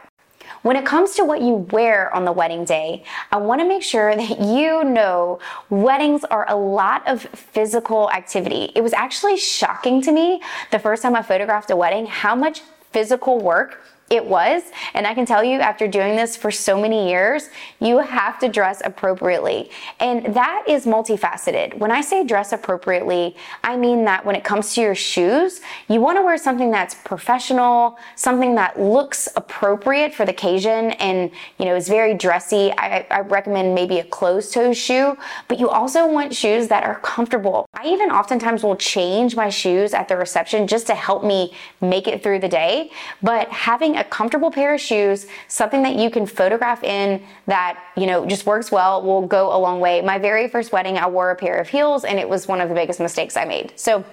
When 0.62 0.78
it 0.78 0.86
comes 0.86 1.16
to 1.16 1.26
what 1.26 1.42
you 1.42 1.56
wear 1.74 2.16
on 2.16 2.24
the 2.24 2.32
wedding 2.32 2.64
day, 2.64 3.04
I 3.30 3.36
want 3.36 3.60
to 3.60 3.68
make 3.68 3.84
sure 3.84 4.16
that 4.16 4.40
you 4.40 4.86
know 4.86 5.40
weddings 5.70 6.24
are 6.24 6.50
a 6.50 6.56
lot 6.56 7.06
of 7.10 7.24
physical 7.24 8.10
activity. 8.12 8.72
It 8.74 8.84
was 8.84 8.94
actually 8.94 9.36
shocking 9.36 10.02
to 10.04 10.14
me 10.14 10.42
the 10.72 10.80
first 10.80 11.04
time 11.04 11.14
I 11.14 11.24
photographed 11.24 11.72
a 11.72 11.76
wedding 11.76 12.06
how 12.06 12.36
much 12.36 12.62
physical 12.94 13.42
work 13.42 13.82
it 14.10 14.26
was. 14.26 14.64
And 14.94 15.08
I 15.08 15.14
can 15.14 15.26
tell 15.26 15.44
you, 15.44 15.60
after 15.60 15.88
doing 15.88 16.16
this 16.16 16.38
for 16.38 16.52
so 16.52 16.80
many 16.80 17.10
years, 17.10 17.50
you 17.80 18.00
have 18.00 18.38
to 18.40 18.48
dress 18.48 18.82
appropriately. 18.86 19.72
And 20.00 20.36
that 20.36 20.66
is 20.68 20.86
multifaceted. 20.86 21.78
When 21.78 21.92
I 21.92 22.02
say 22.02 22.24
dress 22.24 22.54
appropriately, 22.54 23.36
I 23.64 23.76
mean 23.76 24.06
that 24.06 24.26
when 24.26 24.36
it 24.36 24.44
comes 24.44 24.76
to 24.76 24.82
your 24.82 24.96
shoes, 24.96 25.62
you 25.88 26.00
want 26.00 26.18
to 26.18 26.22
wear 26.22 26.38
something 26.38 26.70
that's 26.70 26.96
professional, 26.96 27.98
something 28.16 28.56
that 28.56 28.80
looks 28.80 29.28
appropriate 29.36 30.14
for 30.14 30.26
the 30.26 30.32
occasion 30.32 30.92
and, 30.92 31.32
you 31.58 31.66
know, 31.66 31.76
is 31.76 31.88
very 31.88 32.14
dressy. 32.14 32.72
I, 32.78 33.08
I 33.10 33.22
recommend 33.22 33.74
maybe 33.74 34.00
a 34.00 34.04
closed 34.04 34.54
toe 34.54 34.74
shoe, 34.74 35.18
but 35.48 35.60
you 35.60 35.70
also 35.70 36.08
want 36.08 36.36
shoes 36.36 36.68
that 36.68 36.84
are 36.84 37.00
comfortable. 37.00 37.68
I 37.74 37.88
even 37.88 38.12
oftentimes 38.12 38.64
will 38.64 38.76
change 38.76 39.36
my 39.36 39.50
shoes 39.50 39.94
at 39.94 40.08
the 40.08 40.18
reception 40.18 40.68
just 40.68 40.88
to 40.88 40.96
help 40.96 41.24
me 41.24 41.54
make 41.82 42.08
it 42.08 42.22
through 42.22 42.40
the 42.40 42.50
day. 42.50 42.92
But 43.22 43.50
having 43.50 43.93
a 43.98 44.04
a 44.04 44.10
comfortable 44.10 44.52
pair 44.52 44.74
of 44.74 44.82
shoes, 44.82 45.28
something 45.48 45.82
that 45.84 45.96
you 45.96 46.10
can 46.10 46.26
photograph 46.26 46.84
in 46.84 47.24
that, 47.48 47.82
you 47.96 48.06
know, 48.06 48.26
just 48.26 48.46
works 48.46 48.72
well, 48.72 49.02
will 49.02 49.26
go 49.26 49.56
a 49.56 49.58
long 49.58 49.80
way. 49.80 50.02
My 50.02 50.18
very 50.20 50.48
first 50.48 50.72
wedding, 50.72 50.98
I 50.98 51.08
wore 51.08 51.32
a 51.32 51.36
pair 51.36 51.58
of 51.58 51.70
heels 51.70 52.04
and 52.04 52.20
it 52.20 52.28
was 52.28 52.48
one 52.48 52.62
of 52.62 52.70
the 52.70 52.76
biggest 52.76 53.00
mistakes 53.00 53.38
I 53.38 53.46
made. 53.46 53.74
So 53.76 54.04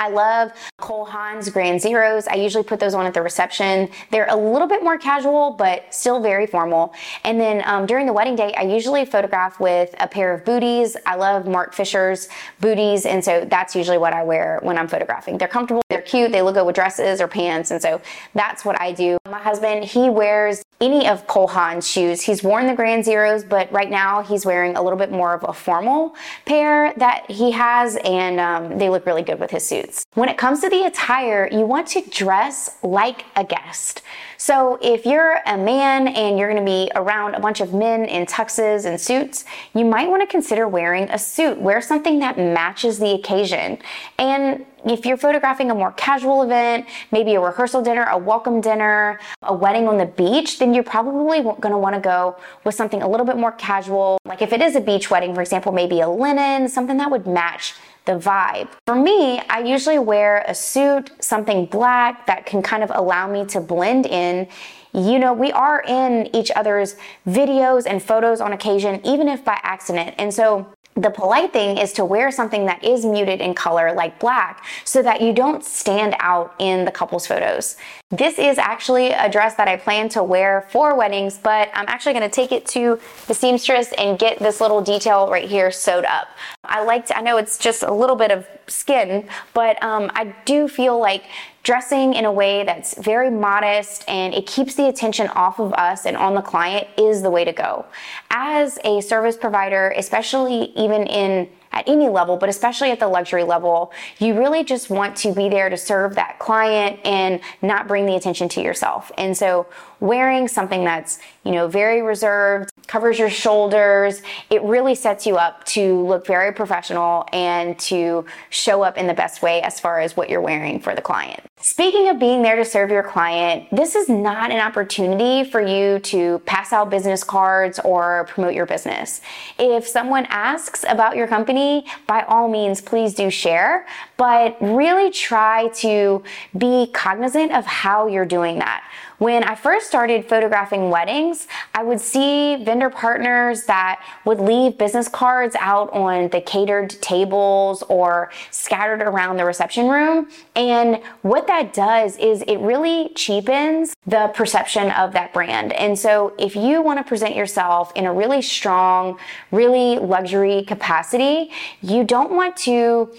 I 0.00 0.08
love 0.08 0.52
Cole 0.78 1.04
Haan's 1.04 1.50
Grand 1.50 1.78
Zeros. 1.78 2.26
I 2.26 2.36
usually 2.36 2.64
put 2.64 2.80
those 2.80 2.94
on 2.94 3.04
at 3.04 3.12
the 3.12 3.20
reception. 3.20 3.90
They're 4.10 4.30
a 4.30 4.34
little 4.34 4.66
bit 4.66 4.82
more 4.82 4.96
casual, 4.96 5.50
but 5.50 5.94
still 5.94 6.22
very 6.22 6.46
formal. 6.46 6.94
And 7.22 7.38
then 7.38 7.62
um, 7.66 7.84
during 7.84 8.06
the 8.06 8.12
wedding 8.14 8.34
day, 8.34 8.54
I 8.54 8.62
usually 8.62 9.04
photograph 9.04 9.60
with 9.60 9.94
a 10.00 10.08
pair 10.08 10.32
of 10.32 10.46
booties. 10.46 10.96
I 11.04 11.16
love 11.16 11.46
Marc 11.46 11.74
Fisher's 11.74 12.30
booties, 12.60 13.04
and 13.04 13.22
so 13.22 13.44
that's 13.44 13.76
usually 13.76 13.98
what 13.98 14.14
I 14.14 14.24
wear 14.24 14.58
when 14.62 14.78
I'm 14.78 14.88
photographing. 14.88 15.36
They're 15.36 15.48
comfortable, 15.48 15.82
they're 15.90 16.00
cute, 16.00 16.32
they 16.32 16.40
look 16.40 16.54
good 16.54 16.64
with 16.64 16.76
dresses 16.76 17.20
or 17.20 17.28
pants, 17.28 17.70
and 17.70 17.82
so 17.82 18.00
that's 18.34 18.64
what 18.64 18.80
I 18.80 18.92
do. 18.92 19.18
My 19.26 19.38
husband, 19.38 19.84
he 19.84 20.08
wears 20.08 20.62
any 20.80 21.06
of 21.06 21.26
Cole 21.26 21.48
Haan's 21.48 21.86
shoes. 21.86 22.22
He's 22.22 22.42
worn 22.42 22.66
the 22.66 22.74
Grand 22.74 23.04
Zeros, 23.04 23.44
but 23.44 23.70
right 23.70 23.90
now 23.90 24.22
he's 24.22 24.46
wearing 24.46 24.76
a 24.76 24.82
little 24.82 24.98
bit 24.98 25.12
more 25.12 25.34
of 25.34 25.44
a 25.46 25.52
formal 25.52 26.14
pair 26.46 26.94
that 26.96 27.30
he 27.30 27.50
has, 27.50 27.96
and 27.96 28.40
um, 28.40 28.78
they 28.78 28.88
look 28.88 29.04
really 29.04 29.22
good 29.22 29.38
with 29.38 29.50
his 29.50 29.66
suits. 29.90 30.06
When 30.14 30.28
it 30.28 30.36
comes 30.36 30.60
to 30.60 30.68
the 30.68 30.84
attire, 30.84 31.48
you 31.50 31.66
want 31.66 31.88
to 31.88 32.02
dress 32.02 32.76
like 32.82 33.24
a 33.36 33.44
guest. 33.44 34.02
So 34.36 34.78
if 34.80 35.04
you're 35.04 35.40
a 35.46 35.56
man 35.56 36.08
and 36.08 36.38
you're 36.38 36.50
going 36.50 36.64
to 36.64 36.70
be 36.70 36.90
around 36.94 37.34
a 37.34 37.40
bunch 37.40 37.60
of 37.60 37.74
men 37.74 38.04
in 38.04 38.26
tuxes 38.26 38.86
and 38.86 39.00
suits, 39.00 39.44
you 39.74 39.84
might 39.84 40.08
want 40.08 40.22
to 40.22 40.26
consider 40.26 40.66
wearing 40.66 41.10
a 41.10 41.18
suit. 41.18 41.60
Wear 41.60 41.80
something 41.80 42.20
that 42.20 42.38
matches 42.38 42.98
the 42.98 43.12
occasion. 43.12 43.78
And 44.18 44.64
if 44.86 45.04
you're 45.04 45.18
photographing 45.18 45.70
a 45.70 45.74
more 45.74 45.92
casual 45.92 46.42
event, 46.42 46.86
maybe 47.12 47.34
a 47.34 47.40
rehearsal 47.40 47.82
dinner, 47.82 48.04
a 48.04 48.16
welcome 48.16 48.62
dinner, 48.62 49.20
a 49.42 49.52
wedding 49.52 49.86
on 49.86 49.98
the 49.98 50.06
beach, 50.06 50.58
then 50.58 50.72
you're 50.72 50.84
probably 50.84 51.42
going 51.42 51.72
to 51.72 51.76
want 51.76 51.94
to 51.94 52.00
go 52.00 52.36
with 52.64 52.74
something 52.74 53.02
a 53.02 53.08
little 53.08 53.26
bit 53.26 53.36
more 53.36 53.52
casual. 53.52 54.16
Like 54.24 54.40
if 54.40 54.54
it 54.54 54.62
is 54.62 54.76
a 54.76 54.80
beach 54.80 55.10
wedding, 55.10 55.34
for 55.34 55.42
example, 55.42 55.70
maybe 55.72 56.00
a 56.00 56.08
linen, 56.08 56.66
something 56.66 56.96
that 56.96 57.10
would 57.10 57.26
match 57.26 57.74
the 58.10 58.18
vibe. 58.18 58.68
For 58.86 58.94
me, 58.94 59.40
I 59.48 59.60
usually 59.60 59.98
wear 59.98 60.44
a 60.48 60.54
suit, 60.54 61.10
something 61.20 61.66
black 61.66 62.26
that 62.26 62.46
can 62.46 62.62
kind 62.62 62.82
of 62.82 62.90
allow 62.92 63.28
me 63.28 63.44
to 63.46 63.60
blend 63.60 64.06
in 64.06 64.48
you 64.92 65.20
know, 65.20 65.32
we 65.32 65.52
are 65.52 65.84
in 65.86 66.34
each 66.34 66.50
other's 66.56 66.96
videos 67.24 67.84
and 67.86 68.02
photos 68.02 68.40
on 68.40 68.52
occasion, 68.52 69.00
even 69.04 69.28
if 69.28 69.44
by 69.44 69.56
accident. 69.62 70.16
And 70.18 70.34
so 70.34 70.66
the 70.96 71.10
polite 71.10 71.52
thing 71.52 71.78
is 71.78 71.92
to 71.94 72.04
wear 72.04 72.30
something 72.30 72.66
that 72.66 72.84
is 72.84 73.06
muted 73.06 73.40
in 73.40 73.54
color 73.54 73.92
like 73.94 74.18
black 74.18 74.64
so 74.84 75.02
that 75.02 75.20
you 75.20 75.32
don't 75.32 75.64
stand 75.64 76.16
out 76.18 76.54
in 76.58 76.84
the 76.84 76.90
couple's 76.90 77.26
photos. 77.26 77.76
This 78.10 78.38
is 78.40 78.58
actually 78.58 79.12
a 79.12 79.30
dress 79.30 79.54
that 79.54 79.68
I 79.68 79.76
plan 79.76 80.08
to 80.10 80.22
wear 80.22 80.66
for 80.70 80.96
weddings, 80.96 81.38
but 81.38 81.70
I'm 81.74 81.86
actually 81.88 82.14
going 82.14 82.28
to 82.28 82.34
take 82.34 82.50
it 82.50 82.66
to 82.66 82.98
the 83.28 83.34
seamstress 83.34 83.92
and 83.98 84.18
get 84.18 84.40
this 84.40 84.60
little 84.60 84.80
detail 84.82 85.30
right 85.30 85.48
here 85.48 85.70
sewed 85.70 86.04
up. 86.04 86.28
I 86.64 86.82
like 86.82 87.06
to, 87.06 87.16
I 87.16 87.20
know 87.20 87.36
it's 87.36 87.56
just 87.56 87.84
a 87.84 87.92
little 87.92 88.16
bit 88.16 88.32
of 88.32 88.46
skin, 88.70 89.28
but 89.54 89.82
um, 89.82 90.10
I 90.14 90.34
do 90.44 90.68
feel 90.68 90.98
like 90.98 91.24
dressing 91.62 92.14
in 92.14 92.24
a 92.24 92.32
way 92.32 92.64
that's 92.64 92.96
very 92.98 93.30
modest 93.30 94.04
and 94.08 94.32
it 94.32 94.46
keeps 94.46 94.74
the 94.74 94.88
attention 94.88 95.28
off 95.28 95.58
of 95.58 95.72
us 95.74 96.06
and 96.06 96.16
on 96.16 96.34
the 96.34 96.40
client 96.40 96.88
is 96.96 97.22
the 97.22 97.30
way 97.30 97.44
to 97.44 97.52
go. 97.52 97.84
As 98.30 98.78
a 98.84 99.00
service 99.00 99.36
provider, 99.36 99.92
especially 99.96 100.72
even 100.76 101.06
in 101.06 101.48
at 101.72 101.88
any 101.88 102.08
level, 102.08 102.36
but 102.36 102.48
especially 102.48 102.90
at 102.90 102.98
the 102.98 103.08
luxury 103.08 103.44
level, 103.44 103.92
you 104.18 104.36
really 104.36 104.64
just 104.64 104.90
want 104.90 105.16
to 105.16 105.32
be 105.32 105.48
there 105.48 105.70
to 105.70 105.76
serve 105.76 106.14
that 106.16 106.38
client 106.38 106.98
and 107.04 107.40
not 107.62 107.86
bring 107.86 108.06
the 108.06 108.16
attention 108.16 108.48
to 108.48 108.60
yourself. 108.60 109.12
And 109.16 109.36
so 109.36 109.66
wearing 110.00 110.48
something 110.48 110.84
that's, 110.84 111.18
you 111.44 111.52
know, 111.52 111.68
very 111.68 112.02
reserved, 112.02 112.70
covers 112.86 113.18
your 113.18 113.30
shoulders, 113.30 114.22
it 114.48 114.62
really 114.62 114.94
sets 114.94 115.26
you 115.26 115.36
up 115.36 115.62
to 115.64 116.04
look 116.06 116.26
very 116.26 116.52
professional 116.52 117.26
and 117.32 117.78
to 117.78 118.24
show 118.48 118.82
up 118.82 118.96
in 118.98 119.06
the 119.06 119.14
best 119.14 119.42
way 119.42 119.62
as 119.62 119.78
far 119.78 120.00
as 120.00 120.16
what 120.16 120.28
you're 120.28 120.40
wearing 120.40 120.80
for 120.80 120.94
the 120.94 121.02
client. 121.02 121.40
Speaking 121.58 122.08
of 122.08 122.18
being 122.18 122.40
there 122.42 122.56
to 122.56 122.64
serve 122.64 122.90
your 122.90 123.02
client, 123.02 123.68
this 123.70 123.94
is 123.94 124.08
not 124.08 124.50
an 124.50 124.60
opportunity 124.60 125.48
for 125.48 125.60
you 125.60 125.98
to 126.00 126.38
pass 126.46 126.72
out 126.72 126.88
business 126.88 127.22
cards 127.22 127.78
or 127.84 128.24
promote 128.30 128.54
your 128.54 128.64
business. 128.64 129.20
If 129.58 129.86
someone 129.86 130.26
asks 130.30 130.84
about 130.88 131.16
your 131.16 131.28
company, 131.28 131.59
by 132.06 132.22
all 132.22 132.48
means, 132.48 132.80
please 132.80 133.14
do 133.14 133.30
share, 133.30 133.86
but 134.20 134.54
really 134.60 135.10
try 135.10 135.68
to 135.68 136.22
be 136.58 136.90
cognizant 136.92 137.52
of 137.52 137.64
how 137.64 138.06
you're 138.06 138.26
doing 138.26 138.58
that. 138.58 138.84
When 139.16 139.44
I 139.44 139.54
first 139.54 139.86
started 139.86 140.26
photographing 140.26 140.88
weddings, 140.88 141.46
I 141.74 141.82
would 141.82 142.00
see 142.00 142.62
vendor 142.64 142.88
partners 142.88 143.64
that 143.64 144.02
would 144.26 144.40
leave 144.40 144.76
business 144.76 145.08
cards 145.08 145.56
out 145.58 145.90
on 145.92 146.28
the 146.28 146.40
catered 146.42 146.90
tables 147.02 147.82
or 147.88 148.30
scattered 148.50 149.02
around 149.02 149.36
the 149.36 149.44
reception 149.44 149.88
room. 149.88 150.28
And 150.54 151.02
what 151.22 151.46
that 151.48 151.72
does 151.72 152.16
is 152.16 152.42
it 152.42 152.56
really 152.58 153.10
cheapens 153.14 153.94
the 154.06 154.28
perception 154.34 154.90
of 154.90 155.12
that 155.12 155.32
brand. 155.32 155.72
And 155.74 155.98
so 155.98 156.34
if 156.38 156.56
you 156.56 156.82
want 156.82 156.98
to 156.98 157.04
present 157.04 157.36
yourself 157.36 157.92
in 157.94 158.04
a 158.04 158.12
really 158.12 158.42
strong, 158.42 159.18
really 159.50 159.98
luxury 159.98 160.62
capacity, 160.64 161.50
you 161.82 162.04
don't 162.04 162.32
want 162.32 162.56
to 162.58 163.14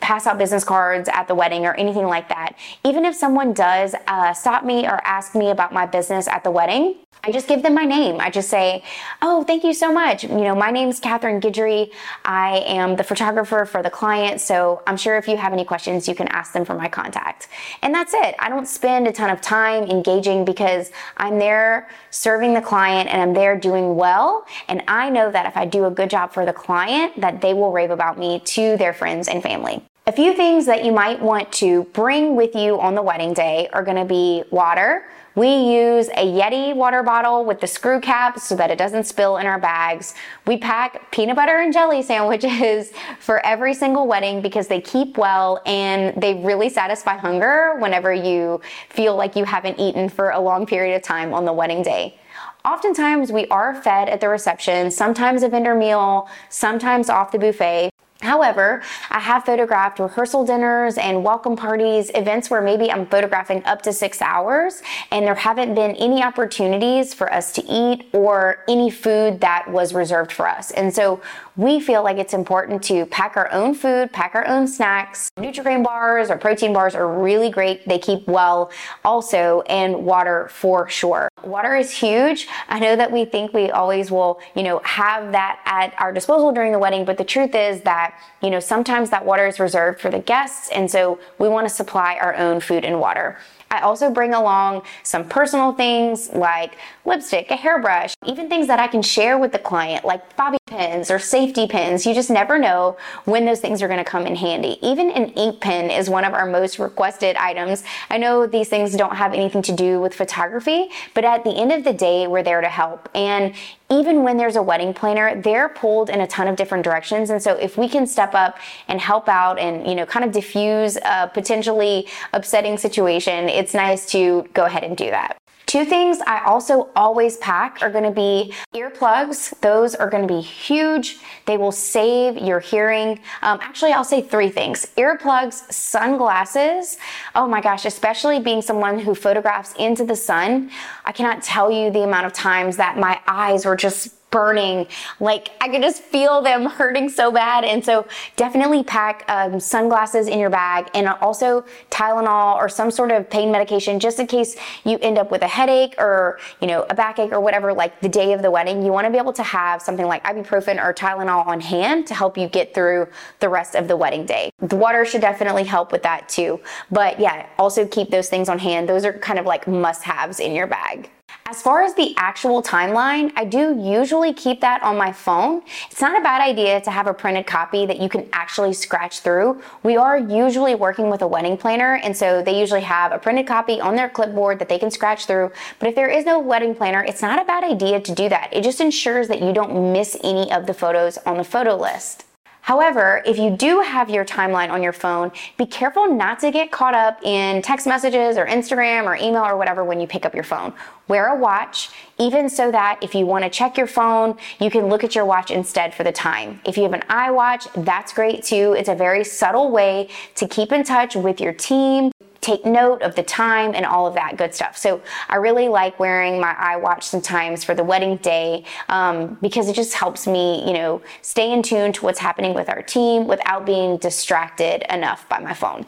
pass 0.00 0.26
out 0.26 0.38
business 0.38 0.64
cards 0.64 1.08
at 1.08 1.28
the 1.28 1.34
wedding 1.34 1.66
or 1.66 1.74
anything 1.74 2.06
like 2.06 2.28
that. 2.28 2.56
Even 2.84 3.04
if 3.04 3.14
someone 3.14 3.52
does 3.52 3.94
uh, 4.06 4.32
stop 4.32 4.64
me 4.64 4.86
or 4.86 5.00
ask 5.04 5.34
me 5.34 5.50
about 5.50 5.72
my 5.72 5.86
business 5.86 6.28
at 6.28 6.44
the 6.44 6.50
wedding, 6.50 6.96
I 7.22 7.32
just 7.32 7.48
give 7.48 7.62
them 7.62 7.74
my 7.74 7.84
name. 7.84 8.16
I 8.18 8.30
just 8.30 8.48
say, 8.48 8.82
Oh, 9.20 9.44
thank 9.44 9.62
you 9.62 9.74
so 9.74 9.92
much. 9.92 10.24
You 10.24 10.38
know, 10.38 10.54
my 10.54 10.70
name's 10.70 10.98
Catherine 11.00 11.40
Guidry. 11.40 11.92
I 12.24 12.64
am 12.66 12.96
the 12.96 13.04
photographer 13.04 13.66
for 13.66 13.82
the 13.82 13.90
client. 13.90 14.40
So 14.40 14.82
I'm 14.86 14.96
sure 14.96 15.18
if 15.18 15.28
you 15.28 15.36
have 15.36 15.52
any 15.52 15.64
questions, 15.64 16.08
you 16.08 16.14
can 16.14 16.28
ask 16.28 16.52
them 16.52 16.64
for 16.64 16.74
my 16.74 16.88
contact. 16.88 17.48
And 17.82 17.94
that's 17.94 18.14
it. 18.14 18.34
I 18.38 18.48
don't 18.48 18.66
spend 18.66 19.06
a 19.06 19.12
ton 19.12 19.28
of 19.28 19.42
time 19.42 19.84
engaging 19.84 20.46
because 20.46 20.90
I'm 21.18 21.38
there 21.38 21.90
serving 22.10 22.54
the 22.54 22.62
client 22.62 23.10
and 23.10 23.20
I'm 23.20 23.34
there 23.34 23.58
doing 23.58 23.96
well. 23.96 24.46
And 24.68 24.82
I 24.88 25.10
know 25.10 25.30
that 25.30 25.44
if 25.44 25.56
I 25.56 25.66
do 25.66 25.84
a 25.84 25.90
good 25.90 26.08
job 26.08 26.32
for 26.32 26.46
the 26.46 26.54
client, 26.54 27.20
that 27.20 27.42
they 27.42 27.52
will 27.52 27.70
rave 27.70 27.90
about 27.90 28.18
me 28.18 28.40
to 28.40 28.78
their 28.78 28.94
friends 28.94 29.28
and 29.28 29.42
family. 29.42 29.69
A 30.10 30.12
few 30.12 30.34
things 30.34 30.66
that 30.66 30.84
you 30.84 30.90
might 30.90 31.22
want 31.22 31.52
to 31.52 31.84
bring 31.92 32.34
with 32.34 32.56
you 32.56 32.80
on 32.80 32.96
the 32.96 33.00
wedding 33.00 33.32
day 33.32 33.68
are 33.72 33.84
going 33.84 33.96
to 33.96 34.04
be 34.04 34.42
water, 34.50 35.04
we 35.36 35.46
use 35.46 36.08
a 36.08 36.26
Yeti 36.26 36.74
water 36.74 37.04
bottle 37.04 37.44
with 37.44 37.60
the 37.60 37.68
screw 37.68 38.00
cap 38.00 38.40
so 38.40 38.56
that 38.56 38.72
it 38.72 38.76
doesn't 38.76 39.04
spill 39.04 39.36
in 39.36 39.46
our 39.46 39.60
bags. 39.60 40.14
We 40.48 40.56
pack 40.56 41.12
peanut 41.12 41.36
butter 41.36 41.58
and 41.58 41.72
jelly 41.72 42.02
sandwiches 42.02 42.90
for 43.20 43.38
every 43.46 43.72
single 43.72 44.08
wedding 44.08 44.42
because 44.42 44.66
they 44.66 44.80
keep 44.80 45.16
well 45.16 45.62
and 45.64 46.20
they 46.20 46.34
really 46.42 46.70
satisfy 46.70 47.16
hunger 47.16 47.76
whenever 47.78 48.12
you 48.12 48.60
feel 48.88 49.14
like 49.14 49.36
you 49.36 49.44
haven't 49.44 49.78
eaten 49.78 50.08
for 50.08 50.30
a 50.30 50.40
long 50.40 50.66
period 50.66 50.96
of 50.96 51.02
time 51.02 51.32
on 51.32 51.44
the 51.44 51.52
wedding 51.52 51.84
day. 51.84 52.18
Oftentimes, 52.64 53.30
we 53.30 53.46
are 53.46 53.80
fed 53.80 54.08
at 54.08 54.20
the 54.20 54.28
reception, 54.28 54.90
sometimes 54.90 55.44
a 55.44 55.48
vendor 55.48 55.76
meal, 55.76 56.28
sometimes 56.48 57.08
off 57.08 57.30
the 57.30 57.38
buffet. 57.38 57.90
However, 58.20 58.82
I 59.08 59.18
have 59.18 59.46
photographed 59.46 59.98
rehearsal 59.98 60.44
dinners 60.44 60.98
and 60.98 61.24
welcome 61.24 61.56
parties, 61.56 62.10
events 62.14 62.50
where 62.50 62.60
maybe 62.60 62.92
I'm 62.92 63.06
photographing 63.06 63.64
up 63.64 63.80
to 63.82 63.94
six 63.94 64.20
hours 64.20 64.82
and 65.10 65.26
there 65.26 65.34
haven't 65.34 65.74
been 65.74 65.96
any 65.96 66.22
opportunities 66.22 67.14
for 67.14 67.32
us 67.32 67.50
to 67.54 67.64
eat 67.66 68.10
or 68.12 68.62
any 68.68 68.90
food 68.90 69.40
that 69.40 69.70
was 69.70 69.94
reserved 69.94 70.32
for 70.32 70.46
us. 70.46 70.70
And 70.72 70.94
so 70.94 71.22
we 71.56 71.80
feel 71.80 72.02
like 72.02 72.18
it's 72.18 72.34
important 72.34 72.82
to 72.84 73.06
pack 73.06 73.38
our 73.38 73.50
own 73.52 73.74
food, 73.74 74.12
pack 74.12 74.34
our 74.34 74.46
own 74.46 74.68
snacks. 74.68 75.30
Nutri-Grain 75.38 75.82
bars 75.82 76.28
or 76.28 76.36
protein 76.36 76.74
bars 76.74 76.94
are 76.94 77.08
really 77.08 77.48
great. 77.48 77.88
They 77.88 77.98
keep 77.98 78.28
well 78.28 78.70
also 79.02 79.62
and 79.62 80.04
water 80.04 80.48
for 80.50 80.90
sure. 80.90 81.29
Water 81.44 81.76
is 81.76 81.90
huge. 81.90 82.48
I 82.68 82.78
know 82.78 82.96
that 82.96 83.10
we 83.10 83.24
think 83.24 83.52
we 83.52 83.70
always 83.70 84.10
will, 84.10 84.40
you 84.54 84.62
know, 84.62 84.80
have 84.84 85.32
that 85.32 85.60
at 85.64 85.94
our 85.98 86.12
disposal 86.12 86.52
during 86.52 86.72
the 86.72 86.78
wedding, 86.78 87.04
but 87.04 87.18
the 87.18 87.24
truth 87.24 87.54
is 87.54 87.82
that, 87.82 88.18
you 88.42 88.50
know, 88.50 88.60
sometimes 88.60 89.10
that 89.10 89.24
water 89.24 89.46
is 89.46 89.58
reserved 89.58 90.00
for 90.00 90.10
the 90.10 90.18
guests 90.18 90.68
and 90.70 90.90
so 90.90 91.18
we 91.38 91.48
want 91.48 91.68
to 91.68 91.74
supply 91.74 92.18
our 92.20 92.34
own 92.36 92.60
food 92.60 92.84
and 92.84 93.00
water. 93.00 93.38
I 93.70 93.80
also 93.80 94.10
bring 94.10 94.34
along 94.34 94.82
some 95.04 95.28
personal 95.28 95.72
things 95.72 96.32
like 96.32 96.76
lipstick, 97.04 97.50
a 97.50 97.56
hairbrush, 97.56 98.14
even 98.26 98.48
things 98.48 98.66
that 98.66 98.80
I 98.80 98.88
can 98.88 99.02
share 99.02 99.38
with 99.38 99.52
the 99.52 99.58
client 99.58 100.04
like 100.04 100.36
bobby 100.36 100.59
pins 100.70 101.10
or 101.10 101.18
safety 101.18 101.66
pins. 101.66 102.06
You 102.06 102.14
just 102.14 102.30
never 102.30 102.58
know 102.58 102.96
when 103.24 103.44
those 103.44 103.60
things 103.60 103.82
are 103.82 103.88
going 103.88 104.02
to 104.02 104.10
come 104.10 104.26
in 104.26 104.36
handy. 104.36 104.78
Even 104.80 105.10
an 105.10 105.30
ink 105.30 105.60
pen 105.60 105.90
is 105.90 106.08
one 106.08 106.24
of 106.24 106.32
our 106.32 106.46
most 106.46 106.78
requested 106.78 107.36
items. 107.36 107.84
I 108.08 108.16
know 108.16 108.46
these 108.46 108.68
things 108.68 108.96
don't 108.96 109.16
have 109.16 109.34
anything 109.34 109.62
to 109.62 109.72
do 109.72 110.00
with 110.00 110.14
photography, 110.14 110.88
but 111.12 111.24
at 111.24 111.44
the 111.44 111.50
end 111.50 111.72
of 111.72 111.84
the 111.84 111.92
day, 111.92 112.26
we're 112.26 112.42
there 112.42 112.60
to 112.60 112.68
help. 112.68 113.08
And 113.14 113.54
even 113.90 114.22
when 114.22 114.36
there's 114.36 114.54
a 114.54 114.62
wedding 114.62 114.94
planner, 114.94 115.42
they're 115.42 115.68
pulled 115.68 116.10
in 116.10 116.20
a 116.20 116.26
ton 116.26 116.46
of 116.46 116.54
different 116.54 116.84
directions. 116.84 117.30
And 117.30 117.42
so 117.42 117.56
if 117.56 117.76
we 117.76 117.88
can 117.88 118.06
step 118.06 118.34
up 118.34 118.58
and 118.86 119.00
help 119.00 119.28
out 119.28 119.58
and, 119.58 119.86
you 119.86 119.96
know, 119.96 120.06
kind 120.06 120.24
of 120.24 120.30
diffuse 120.30 120.96
a 120.96 121.28
potentially 121.34 122.06
upsetting 122.32 122.78
situation, 122.78 123.48
it's 123.48 123.74
nice 123.74 124.06
to 124.12 124.48
go 124.54 124.64
ahead 124.64 124.84
and 124.84 124.96
do 124.96 125.10
that. 125.10 125.39
Two 125.70 125.84
things 125.84 126.18
I 126.26 126.42
also 126.46 126.90
always 126.96 127.36
pack 127.36 127.78
are 127.80 127.90
going 127.90 128.02
to 128.02 128.10
be 128.10 128.52
earplugs. 128.74 129.56
Those 129.60 129.94
are 129.94 130.10
going 130.10 130.26
to 130.26 130.34
be 130.34 130.40
huge. 130.40 131.18
They 131.46 131.56
will 131.58 131.70
save 131.70 132.36
your 132.38 132.58
hearing. 132.58 133.20
Um, 133.40 133.60
actually, 133.62 133.92
I'll 133.92 134.02
say 134.02 134.20
three 134.20 134.48
things 134.48 134.84
earplugs, 134.96 135.72
sunglasses. 135.72 136.98
Oh 137.36 137.46
my 137.46 137.60
gosh, 137.60 137.84
especially 137.84 138.40
being 138.40 138.62
someone 138.62 138.98
who 138.98 139.14
photographs 139.14 139.72
into 139.78 140.04
the 140.04 140.16
sun, 140.16 140.72
I 141.04 141.12
cannot 141.12 141.44
tell 141.44 141.70
you 141.70 141.92
the 141.92 142.02
amount 142.02 142.26
of 142.26 142.32
times 142.32 142.76
that 142.78 142.98
my 142.98 143.20
eyes 143.28 143.64
were 143.64 143.76
just 143.76 144.19
burning. 144.30 144.86
Like 145.18 145.50
I 145.60 145.68
could 145.68 145.82
just 145.82 146.02
feel 146.02 146.42
them 146.42 146.66
hurting 146.66 147.08
so 147.08 147.30
bad. 147.32 147.64
And 147.64 147.84
so 147.84 148.06
definitely 148.36 148.82
pack 148.84 149.24
um, 149.28 149.60
sunglasses 149.60 150.28
in 150.28 150.38
your 150.38 150.50
bag 150.50 150.88
and 150.94 151.08
also 151.08 151.64
Tylenol 151.90 152.56
or 152.56 152.68
some 152.68 152.90
sort 152.90 153.10
of 153.10 153.28
pain 153.28 153.50
medication 153.50 153.98
just 153.98 154.18
in 154.20 154.26
case 154.26 154.56
you 154.84 154.98
end 154.98 155.18
up 155.18 155.30
with 155.30 155.42
a 155.42 155.48
headache 155.48 155.94
or, 155.98 156.38
you 156.60 156.66
know, 156.66 156.86
a 156.90 156.94
backache 156.94 157.32
or 157.32 157.40
whatever, 157.40 157.72
like 157.72 158.00
the 158.00 158.08
day 158.08 158.32
of 158.32 158.42
the 158.42 158.50
wedding. 158.50 158.82
You 158.82 158.92
want 158.92 159.06
to 159.06 159.10
be 159.10 159.18
able 159.18 159.32
to 159.34 159.42
have 159.42 159.82
something 159.82 160.06
like 160.06 160.22
ibuprofen 160.24 160.82
or 160.82 160.94
Tylenol 160.94 161.46
on 161.46 161.60
hand 161.60 162.06
to 162.08 162.14
help 162.14 162.38
you 162.38 162.48
get 162.48 162.74
through 162.74 163.08
the 163.40 163.48
rest 163.48 163.74
of 163.74 163.88
the 163.88 163.96
wedding 163.96 164.26
day. 164.26 164.50
The 164.60 164.76
water 164.76 165.04
should 165.04 165.20
definitely 165.20 165.64
help 165.64 165.92
with 165.92 166.02
that 166.02 166.28
too. 166.28 166.60
But 166.90 167.18
yeah, 167.18 167.46
also 167.58 167.86
keep 167.86 168.10
those 168.10 168.28
things 168.28 168.48
on 168.48 168.58
hand. 168.58 168.88
Those 168.88 169.04
are 169.04 169.12
kind 169.12 169.38
of 169.38 169.46
like 169.46 169.66
must 169.66 170.02
haves 170.02 170.40
in 170.40 170.54
your 170.54 170.66
bag. 170.66 171.10
As 171.50 171.60
far 171.60 171.82
as 171.82 171.94
the 171.94 172.14
actual 172.16 172.62
timeline, 172.62 173.32
I 173.34 173.44
do 173.44 173.76
usually 173.76 174.32
keep 174.32 174.60
that 174.60 174.84
on 174.84 174.96
my 174.96 175.10
phone. 175.10 175.62
It's 175.90 176.00
not 176.00 176.16
a 176.16 176.22
bad 176.22 176.40
idea 176.40 176.80
to 176.82 176.92
have 176.92 177.08
a 177.08 177.12
printed 177.12 177.48
copy 177.48 177.86
that 177.86 178.00
you 178.00 178.08
can 178.08 178.28
actually 178.32 178.72
scratch 178.72 179.18
through. 179.18 179.60
We 179.82 179.96
are 179.96 180.16
usually 180.16 180.76
working 180.76 181.10
with 181.10 181.22
a 181.22 181.26
wedding 181.26 181.56
planner, 181.56 181.96
and 181.96 182.16
so 182.16 182.40
they 182.40 182.56
usually 182.56 182.82
have 182.82 183.10
a 183.10 183.18
printed 183.18 183.48
copy 183.48 183.80
on 183.80 183.96
their 183.96 184.08
clipboard 184.08 184.60
that 184.60 184.68
they 184.68 184.78
can 184.78 184.92
scratch 184.92 185.26
through. 185.26 185.50
But 185.80 185.88
if 185.88 185.96
there 185.96 186.08
is 186.08 186.24
no 186.24 186.38
wedding 186.38 186.72
planner, 186.72 187.02
it's 187.02 187.20
not 187.20 187.42
a 187.42 187.44
bad 187.44 187.64
idea 187.64 188.00
to 188.00 188.14
do 188.14 188.28
that. 188.28 188.50
It 188.52 188.62
just 188.62 188.80
ensures 188.80 189.26
that 189.26 189.42
you 189.42 189.52
don't 189.52 189.92
miss 189.92 190.16
any 190.22 190.52
of 190.52 190.68
the 190.68 190.74
photos 190.74 191.18
on 191.26 191.36
the 191.36 191.42
photo 191.42 191.76
list. 191.76 192.26
However, 192.70 193.20
if 193.26 193.36
you 193.36 193.50
do 193.50 193.80
have 193.80 194.08
your 194.08 194.24
timeline 194.24 194.70
on 194.70 194.80
your 194.80 194.92
phone, 194.92 195.32
be 195.58 195.66
careful 195.66 196.14
not 196.14 196.38
to 196.38 196.52
get 196.52 196.70
caught 196.70 196.94
up 196.94 197.20
in 197.24 197.62
text 197.62 197.84
messages 197.84 198.36
or 198.36 198.46
Instagram 198.46 199.06
or 199.06 199.16
email 199.16 199.42
or 199.42 199.56
whatever 199.56 199.82
when 199.82 200.00
you 200.00 200.06
pick 200.06 200.24
up 200.24 200.36
your 200.36 200.44
phone. 200.44 200.72
Wear 201.08 201.34
a 201.34 201.36
watch, 201.36 201.90
even 202.18 202.48
so 202.48 202.70
that 202.70 203.00
if 203.02 203.12
you 203.12 203.26
want 203.26 203.42
to 203.42 203.50
check 203.50 203.76
your 203.76 203.88
phone, 203.88 204.38
you 204.60 204.70
can 204.70 204.86
look 204.86 205.02
at 205.02 205.16
your 205.16 205.24
watch 205.24 205.50
instead 205.50 205.92
for 205.92 206.04
the 206.04 206.12
time. 206.12 206.60
If 206.64 206.76
you 206.76 206.84
have 206.84 206.92
an 206.92 207.02
iWatch, 207.10 207.84
that's 207.84 208.12
great 208.12 208.44
too. 208.44 208.76
It's 208.78 208.88
a 208.88 208.94
very 208.94 209.24
subtle 209.24 209.72
way 209.72 210.08
to 210.36 210.46
keep 210.46 210.70
in 210.70 210.84
touch 210.84 211.16
with 211.16 211.40
your 211.40 211.52
team, 211.52 212.12
take 212.40 212.64
note 212.64 213.02
of 213.02 213.14
the 213.14 213.22
time 213.22 213.74
and 213.74 213.84
all 213.84 214.06
of 214.06 214.14
that 214.14 214.36
good 214.36 214.54
stuff. 214.54 214.76
So 214.76 215.02
I 215.28 215.36
really 215.36 215.68
like 215.68 215.98
wearing 215.98 216.40
my 216.40 216.54
iWatch 216.54 217.02
sometimes 217.02 217.64
for 217.64 217.74
the 217.74 217.84
wedding 217.84 218.16
day 218.16 218.64
um, 218.88 219.38
because 219.42 219.68
it 219.68 219.74
just 219.74 219.94
helps 219.94 220.26
me, 220.26 220.66
you 220.66 220.72
know, 220.72 221.02
stay 221.22 221.52
in 221.52 221.62
tune 221.62 221.92
to 221.92 222.04
what's 222.04 222.18
happening 222.18 222.54
with 222.54 222.68
our 222.68 222.82
team 222.82 223.26
without 223.26 223.66
being 223.66 223.98
distracted 223.98 224.84
enough 224.92 225.28
by 225.28 225.38
my 225.38 225.54
phone. 225.54 225.86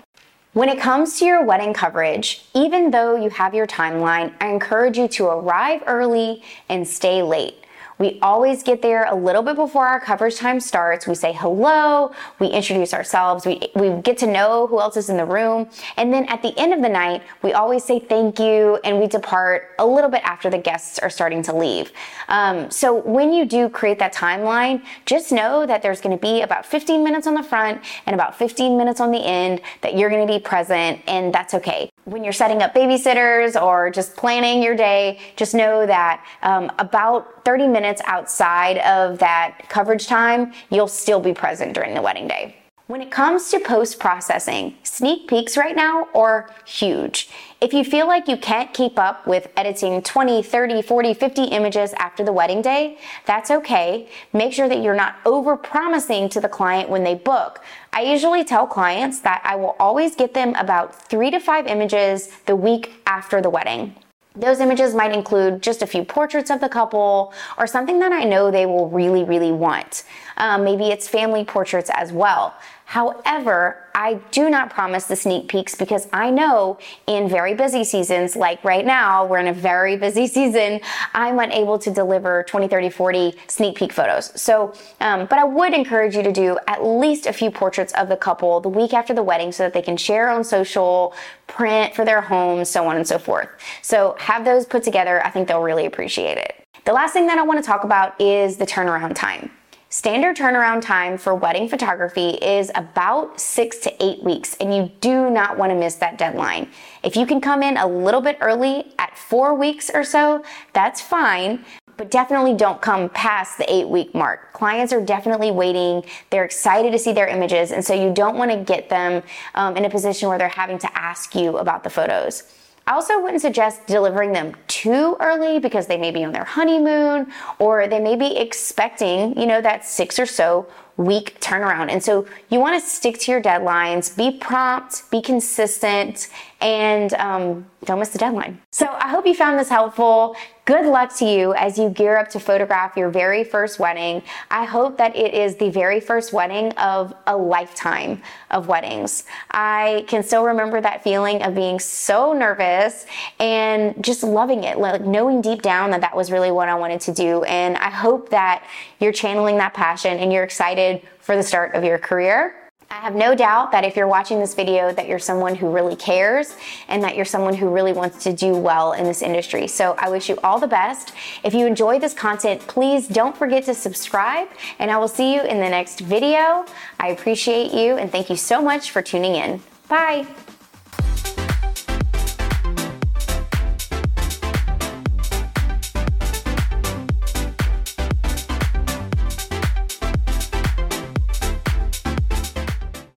When 0.54 0.68
it 0.68 0.78
comes 0.78 1.18
to 1.18 1.24
your 1.24 1.42
wedding 1.46 1.72
coverage, 1.72 2.44
even 2.54 2.90
though 2.90 3.16
you 3.16 3.30
have 3.30 3.54
your 3.54 3.66
timeline, 3.66 4.34
I 4.38 4.48
encourage 4.48 4.98
you 4.98 5.08
to 5.08 5.28
arrive 5.28 5.82
early 5.86 6.42
and 6.68 6.86
stay 6.86 7.22
late. 7.22 7.61
We 8.02 8.18
always 8.20 8.64
get 8.64 8.82
there 8.82 9.04
a 9.04 9.14
little 9.14 9.44
bit 9.44 9.54
before 9.54 9.86
our 9.86 10.00
coverage 10.00 10.34
time 10.34 10.58
starts. 10.58 11.06
We 11.06 11.14
say 11.14 11.32
hello, 11.32 12.10
we 12.40 12.48
introduce 12.48 12.92
ourselves, 12.92 13.46
we, 13.46 13.70
we 13.76 13.90
get 14.02 14.18
to 14.18 14.26
know 14.26 14.66
who 14.66 14.80
else 14.80 14.96
is 14.96 15.08
in 15.08 15.16
the 15.16 15.24
room. 15.24 15.70
And 15.96 16.12
then 16.12 16.24
at 16.24 16.42
the 16.42 16.52
end 16.58 16.74
of 16.74 16.82
the 16.82 16.88
night, 16.88 17.22
we 17.42 17.52
always 17.52 17.84
say 17.84 18.00
thank 18.00 18.40
you 18.40 18.80
and 18.82 18.98
we 18.98 19.06
depart 19.06 19.76
a 19.78 19.86
little 19.86 20.10
bit 20.10 20.20
after 20.24 20.50
the 20.50 20.58
guests 20.58 20.98
are 20.98 21.08
starting 21.08 21.44
to 21.44 21.54
leave. 21.54 21.92
Um, 22.26 22.72
so 22.72 22.92
when 22.92 23.32
you 23.32 23.44
do 23.44 23.68
create 23.68 24.00
that 24.00 24.12
timeline, 24.12 24.82
just 25.06 25.30
know 25.30 25.64
that 25.64 25.80
there's 25.80 26.00
going 26.00 26.18
to 26.18 26.20
be 26.20 26.42
about 26.42 26.66
15 26.66 27.04
minutes 27.04 27.28
on 27.28 27.34
the 27.34 27.42
front 27.44 27.84
and 28.06 28.14
about 28.14 28.36
15 28.36 28.76
minutes 28.76 29.00
on 29.00 29.12
the 29.12 29.24
end 29.24 29.60
that 29.82 29.96
you're 29.96 30.10
going 30.10 30.26
to 30.26 30.32
be 30.32 30.40
present, 30.40 31.00
and 31.06 31.32
that's 31.32 31.54
okay. 31.54 31.88
When 32.04 32.24
you're 32.24 32.32
setting 32.32 32.62
up 32.62 32.74
babysitters 32.74 33.60
or 33.60 33.90
just 33.90 34.16
planning 34.16 34.60
your 34.60 34.74
day, 34.74 35.20
just 35.36 35.54
know 35.54 35.86
that 35.86 36.26
um, 36.42 36.72
about 36.80 37.44
30 37.44 37.68
minutes 37.92 38.02
outside 38.06 38.78
of 38.78 39.18
that 39.18 39.68
coverage 39.68 40.06
time, 40.06 40.52
you'll 40.70 40.88
still 40.88 41.20
be 41.20 41.34
present 41.34 41.74
during 41.74 41.94
the 41.94 42.00
wedding 42.00 42.26
day. 42.26 42.56
When 42.86 43.02
it 43.02 43.10
comes 43.10 43.50
to 43.50 43.60
post 43.60 44.00
processing, 44.00 44.74
sneak 44.82 45.28
peeks 45.28 45.56
right 45.56 45.76
now 45.76 46.08
are 46.14 46.50
huge. 46.66 47.28
If 47.60 47.72
you 47.72 47.84
feel 47.84 48.06
like 48.06 48.28
you 48.28 48.36
can't 48.36 48.72
keep 48.74 48.98
up 48.98 49.26
with 49.26 49.48
editing 49.56 50.02
20, 50.02 50.42
30, 50.42 50.82
40, 50.82 51.14
50 51.14 51.44
images 51.44 51.92
after 51.98 52.24
the 52.24 52.32
wedding 52.32 52.62
day, 52.62 52.98
that's 53.26 53.50
okay. 53.50 54.08
Make 54.32 54.52
sure 54.52 54.68
that 54.68 54.82
you're 54.82 54.94
not 54.94 55.16
over 55.24 55.56
promising 55.56 56.28
to 56.30 56.40
the 56.40 56.48
client 56.48 56.88
when 56.88 57.04
they 57.04 57.14
book. 57.14 57.62
I 57.92 58.02
usually 58.02 58.42
tell 58.42 58.66
clients 58.66 59.20
that 59.20 59.42
I 59.44 59.56
will 59.56 59.76
always 59.78 60.16
get 60.16 60.34
them 60.34 60.54
about 60.54 60.94
three 61.08 61.30
to 61.30 61.40
five 61.40 61.66
images 61.66 62.28
the 62.46 62.56
week 62.56 62.92
after 63.06 63.40
the 63.42 63.50
wedding. 63.50 63.94
Those 64.34 64.60
images 64.60 64.94
might 64.94 65.12
include 65.12 65.62
just 65.62 65.82
a 65.82 65.86
few 65.86 66.04
portraits 66.04 66.50
of 66.50 66.60
the 66.60 66.68
couple 66.68 67.34
or 67.58 67.66
something 67.66 67.98
that 67.98 68.12
I 68.12 68.24
know 68.24 68.50
they 68.50 68.66
will 68.66 68.88
really, 68.88 69.24
really 69.24 69.52
want. 69.52 70.04
Um, 70.38 70.64
maybe 70.64 70.88
it's 70.88 71.06
family 71.06 71.44
portraits 71.44 71.90
as 71.94 72.12
well. 72.12 72.54
However, 72.92 73.88
I 73.94 74.20
do 74.32 74.50
not 74.50 74.68
promise 74.68 75.06
the 75.06 75.16
sneak 75.16 75.48
peeks 75.48 75.74
because 75.74 76.06
I 76.12 76.28
know 76.28 76.76
in 77.06 77.26
very 77.26 77.54
busy 77.54 77.84
seasons, 77.84 78.36
like 78.36 78.62
right 78.64 78.84
now, 78.84 79.24
we're 79.24 79.38
in 79.38 79.46
a 79.46 79.54
very 79.54 79.96
busy 79.96 80.26
season, 80.36 80.78
I'm 81.14 81.38
unable 81.38 81.78
to 81.78 81.90
deliver 81.90 82.42
20, 82.42 82.68
30, 82.68 82.90
40 82.90 83.34
sneak 83.48 83.78
peek 83.78 83.94
photos. 83.94 84.38
So, 84.38 84.74
um, 85.00 85.24
but 85.24 85.38
I 85.38 85.44
would 85.44 85.72
encourage 85.72 86.14
you 86.14 86.22
to 86.22 86.32
do 86.32 86.58
at 86.66 86.84
least 86.84 87.24
a 87.24 87.32
few 87.32 87.50
portraits 87.50 87.94
of 87.94 88.10
the 88.10 88.16
couple 88.18 88.60
the 88.60 88.68
week 88.68 88.92
after 88.92 89.14
the 89.14 89.22
wedding 89.22 89.52
so 89.52 89.62
that 89.62 89.72
they 89.72 89.80
can 89.80 89.96
share 89.96 90.28
on 90.28 90.44
social, 90.44 91.14
print 91.46 91.94
for 91.94 92.04
their 92.04 92.20
homes, 92.20 92.68
so 92.68 92.86
on 92.86 92.96
and 92.96 93.08
so 93.08 93.18
forth. 93.18 93.48
So 93.80 94.16
have 94.18 94.44
those 94.44 94.66
put 94.66 94.82
together. 94.82 95.24
I 95.24 95.30
think 95.30 95.48
they'll 95.48 95.62
really 95.62 95.86
appreciate 95.86 96.36
it. 96.36 96.62
The 96.84 96.92
last 96.92 97.14
thing 97.14 97.26
that 97.28 97.38
I 97.38 97.42
want 97.42 97.58
to 97.58 97.66
talk 97.66 97.84
about 97.84 98.20
is 98.20 98.58
the 98.58 98.66
turnaround 98.66 99.14
time. 99.14 99.50
Standard 99.92 100.38
turnaround 100.38 100.80
time 100.80 101.18
for 101.18 101.34
wedding 101.34 101.68
photography 101.68 102.30
is 102.30 102.70
about 102.74 103.38
six 103.38 103.76
to 103.76 103.92
eight 104.02 104.22
weeks, 104.22 104.56
and 104.58 104.74
you 104.74 104.90
do 105.02 105.28
not 105.28 105.58
want 105.58 105.68
to 105.68 105.76
miss 105.76 105.96
that 105.96 106.16
deadline. 106.16 106.70
If 107.02 107.14
you 107.14 107.26
can 107.26 107.42
come 107.42 107.62
in 107.62 107.76
a 107.76 107.86
little 107.86 108.22
bit 108.22 108.38
early 108.40 108.94
at 108.98 109.18
four 109.18 109.54
weeks 109.54 109.90
or 109.92 110.02
so, 110.02 110.42
that's 110.72 111.02
fine, 111.02 111.66
but 111.98 112.10
definitely 112.10 112.54
don't 112.54 112.80
come 112.80 113.10
past 113.10 113.58
the 113.58 113.70
eight 113.70 113.86
week 113.86 114.14
mark. 114.14 114.54
Clients 114.54 114.94
are 114.94 115.04
definitely 115.04 115.50
waiting. 115.50 116.02
They're 116.30 116.46
excited 116.46 116.92
to 116.92 116.98
see 116.98 117.12
their 117.12 117.28
images, 117.28 117.70
and 117.70 117.84
so 117.84 117.92
you 117.92 118.14
don't 118.14 118.38
want 118.38 118.50
to 118.50 118.56
get 118.56 118.88
them 118.88 119.22
um, 119.54 119.76
in 119.76 119.84
a 119.84 119.90
position 119.90 120.30
where 120.30 120.38
they're 120.38 120.48
having 120.48 120.78
to 120.78 120.98
ask 120.98 121.34
you 121.34 121.58
about 121.58 121.84
the 121.84 121.90
photos. 121.90 122.44
I 122.86 122.94
also 122.94 123.20
wouldn't 123.20 123.42
suggest 123.42 123.86
delivering 123.86 124.32
them 124.32 124.54
too 124.66 125.16
early 125.20 125.58
because 125.58 125.86
they 125.86 125.96
may 125.96 126.10
be 126.10 126.24
on 126.24 126.32
their 126.32 126.44
honeymoon 126.44 127.32
or 127.58 127.86
they 127.86 128.00
may 128.00 128.16
be 128.16 128.36
expecting, 128.36 129.38
you 129.38 129.46
know, 129.46 129.60
that 129.60 129.84
six 129.84 130.18
or 130.18 130.26
so 130.26 130.66
week 130.96 131.40
turnaround. 131.40 131.90
And 131.90 132.02
so 132.02 132.26
you 132.50 132.60
want 132.60 132.80
to 132.80 132.88
stick 132.88 133.18
to 133.20 133.32
your 133.32 133.40
deadlines, 133.40 134.16
be 134.16 134.38
prompt, 134.38 135.10
be 135.10 135.22
consistent, 135.22 136.28
and 136.60 137.14
um, 137.14 137.66
don't 137.84 137.98
miss 137.98 138.10
the 138.10 138.18
deadline. 138.18 138.60
So 138.72 138.86
I 138.86 139.08
hope 139.08 139.26
you 139.26 139.34
found 139.34 139.58
this 139.58 139.68
helpful. 139.68 140.36
Good 140.64 140.86
luck 140.86 141.12
to 141.16 141.24
you 141.24 141.54
as 141.54 141.76
you 141.76 141.90
gear 141.90 142.16
up 142.16 142.28
to 142.30 142.38
photograph 142.38 142.96
your 142.96 143.10
very 143.10 143.42
first 143.42 143.80
wedding. 143.80 144.22
I 144.48 144.64
hope 144.64 144.96
that 144.98 145.16
it 145.16 145.34
is 145.34 145.56
the 145.56 145.70
very 145.70 145.98
first 145.98 146.32
wedding 146.32 146.70
of 146.74 147.12
a 147.26 147.36
lifetime 147.36 148.22
of 148.48 148.68
weddings. 148.68 149.24
I 149.50 150.04
can 150.06 150.22
still 150.22 150.44
remember 150.44 150.80
that 150.80 151.02
feeling 151.02 151.42
of 151.42 151.56
being 151.56 151.80
so 151.80 152.32
nervous 152.32 153.06
and 153.40 154.04
just 154.04 154.22
loving 154.22 154.62
it, 154.62 154.78
like 154.78 155.00
knowing 155.00 155.40
deep 155.40 155.62
down 155.62 155.90
that 155.90 156.00
that 156.02 156.16
was 156.16 156.30
really 156.30 156.52
what 156.52 156.68
I 156.68 156.76
wanted 156.76 157.00
to 157.02 157.12
do. 157.12 157.42
And 157.42 157.76
I 157.78 157.90
hope 157.90 158.28
that 158.28 158.64
you're 159.00 159.10
channeling 159.10 159.56
that 159.56 159.74
passion 159.74 160.16
and 160.20 160.32
you're 160.32 160.44
excited 160.44 161.02
for 161.18 161.36
the 161.36 161.42
start 161.42 161.74
of 161.74 161.82
your 161.82 161.98
career. 161.98 162.61
I 162.92 162.96
have 162.96 163.14
no 163.14 163.34
doubt 163.34 163.72
that 163.72 163.84
if 163.84 163.96
you're 163.96 164.06
watching 164.06 164.38
this 164.38 164.52
video 164.52 164.92
that 164.92 165.08
you're 165.08 165.18
someone 165.18 165.54
who 165.54 165.70
really 165.70 165.96
cares 165.96 166.56
and 166.88 167.02
that 167.02 167.16
you're 167.16 167.24
someone 167.24 167.54
who 167.54 167.70
really 167.70 167.94
wants 167.94 168.22
to 168.24 168.34
do 168.34 168.54
well 168.54 168.92
in 168.92 169.04
this 169.04 169.22
industry. 169.22 169.66
So 169.66 169.94
I 169.96 170.10
wish 170.10 170.28
you 170.28 170.38
all 170.44 170.58
the 170.58 170.66
best. 170.66 171.14
If 171.42 171.54
you 171.54 171.66
enjoy 171.66 171.98
this 172.00 172.12
content, 172.12 172.60
please 172.66 173.08
don't 173.08 173.34
forget 173.34 173.64
to 173.64 173.74
subscribe 173.74 174.48
and 174.78 174.90
I 174.90 174.98
will 174.98 175.08
see 175.08 175.34
you 175.34 175.40
in 175.40 175.58
the 175.58 175.70
next 175.70 176.00
video. 176.00 176.66
I 177.00 177.08
appreciate 177.08 177.72
you 177.72 177.96
and 177.96 178.12
thank 178.12 178.28
you 178.28 178.36
so 178.36 178.60
much 178.60 178.90
for 178.90 179.00
tuning 179.00 179.36
in. 179.36 179.62
Bye. 179.88 180.26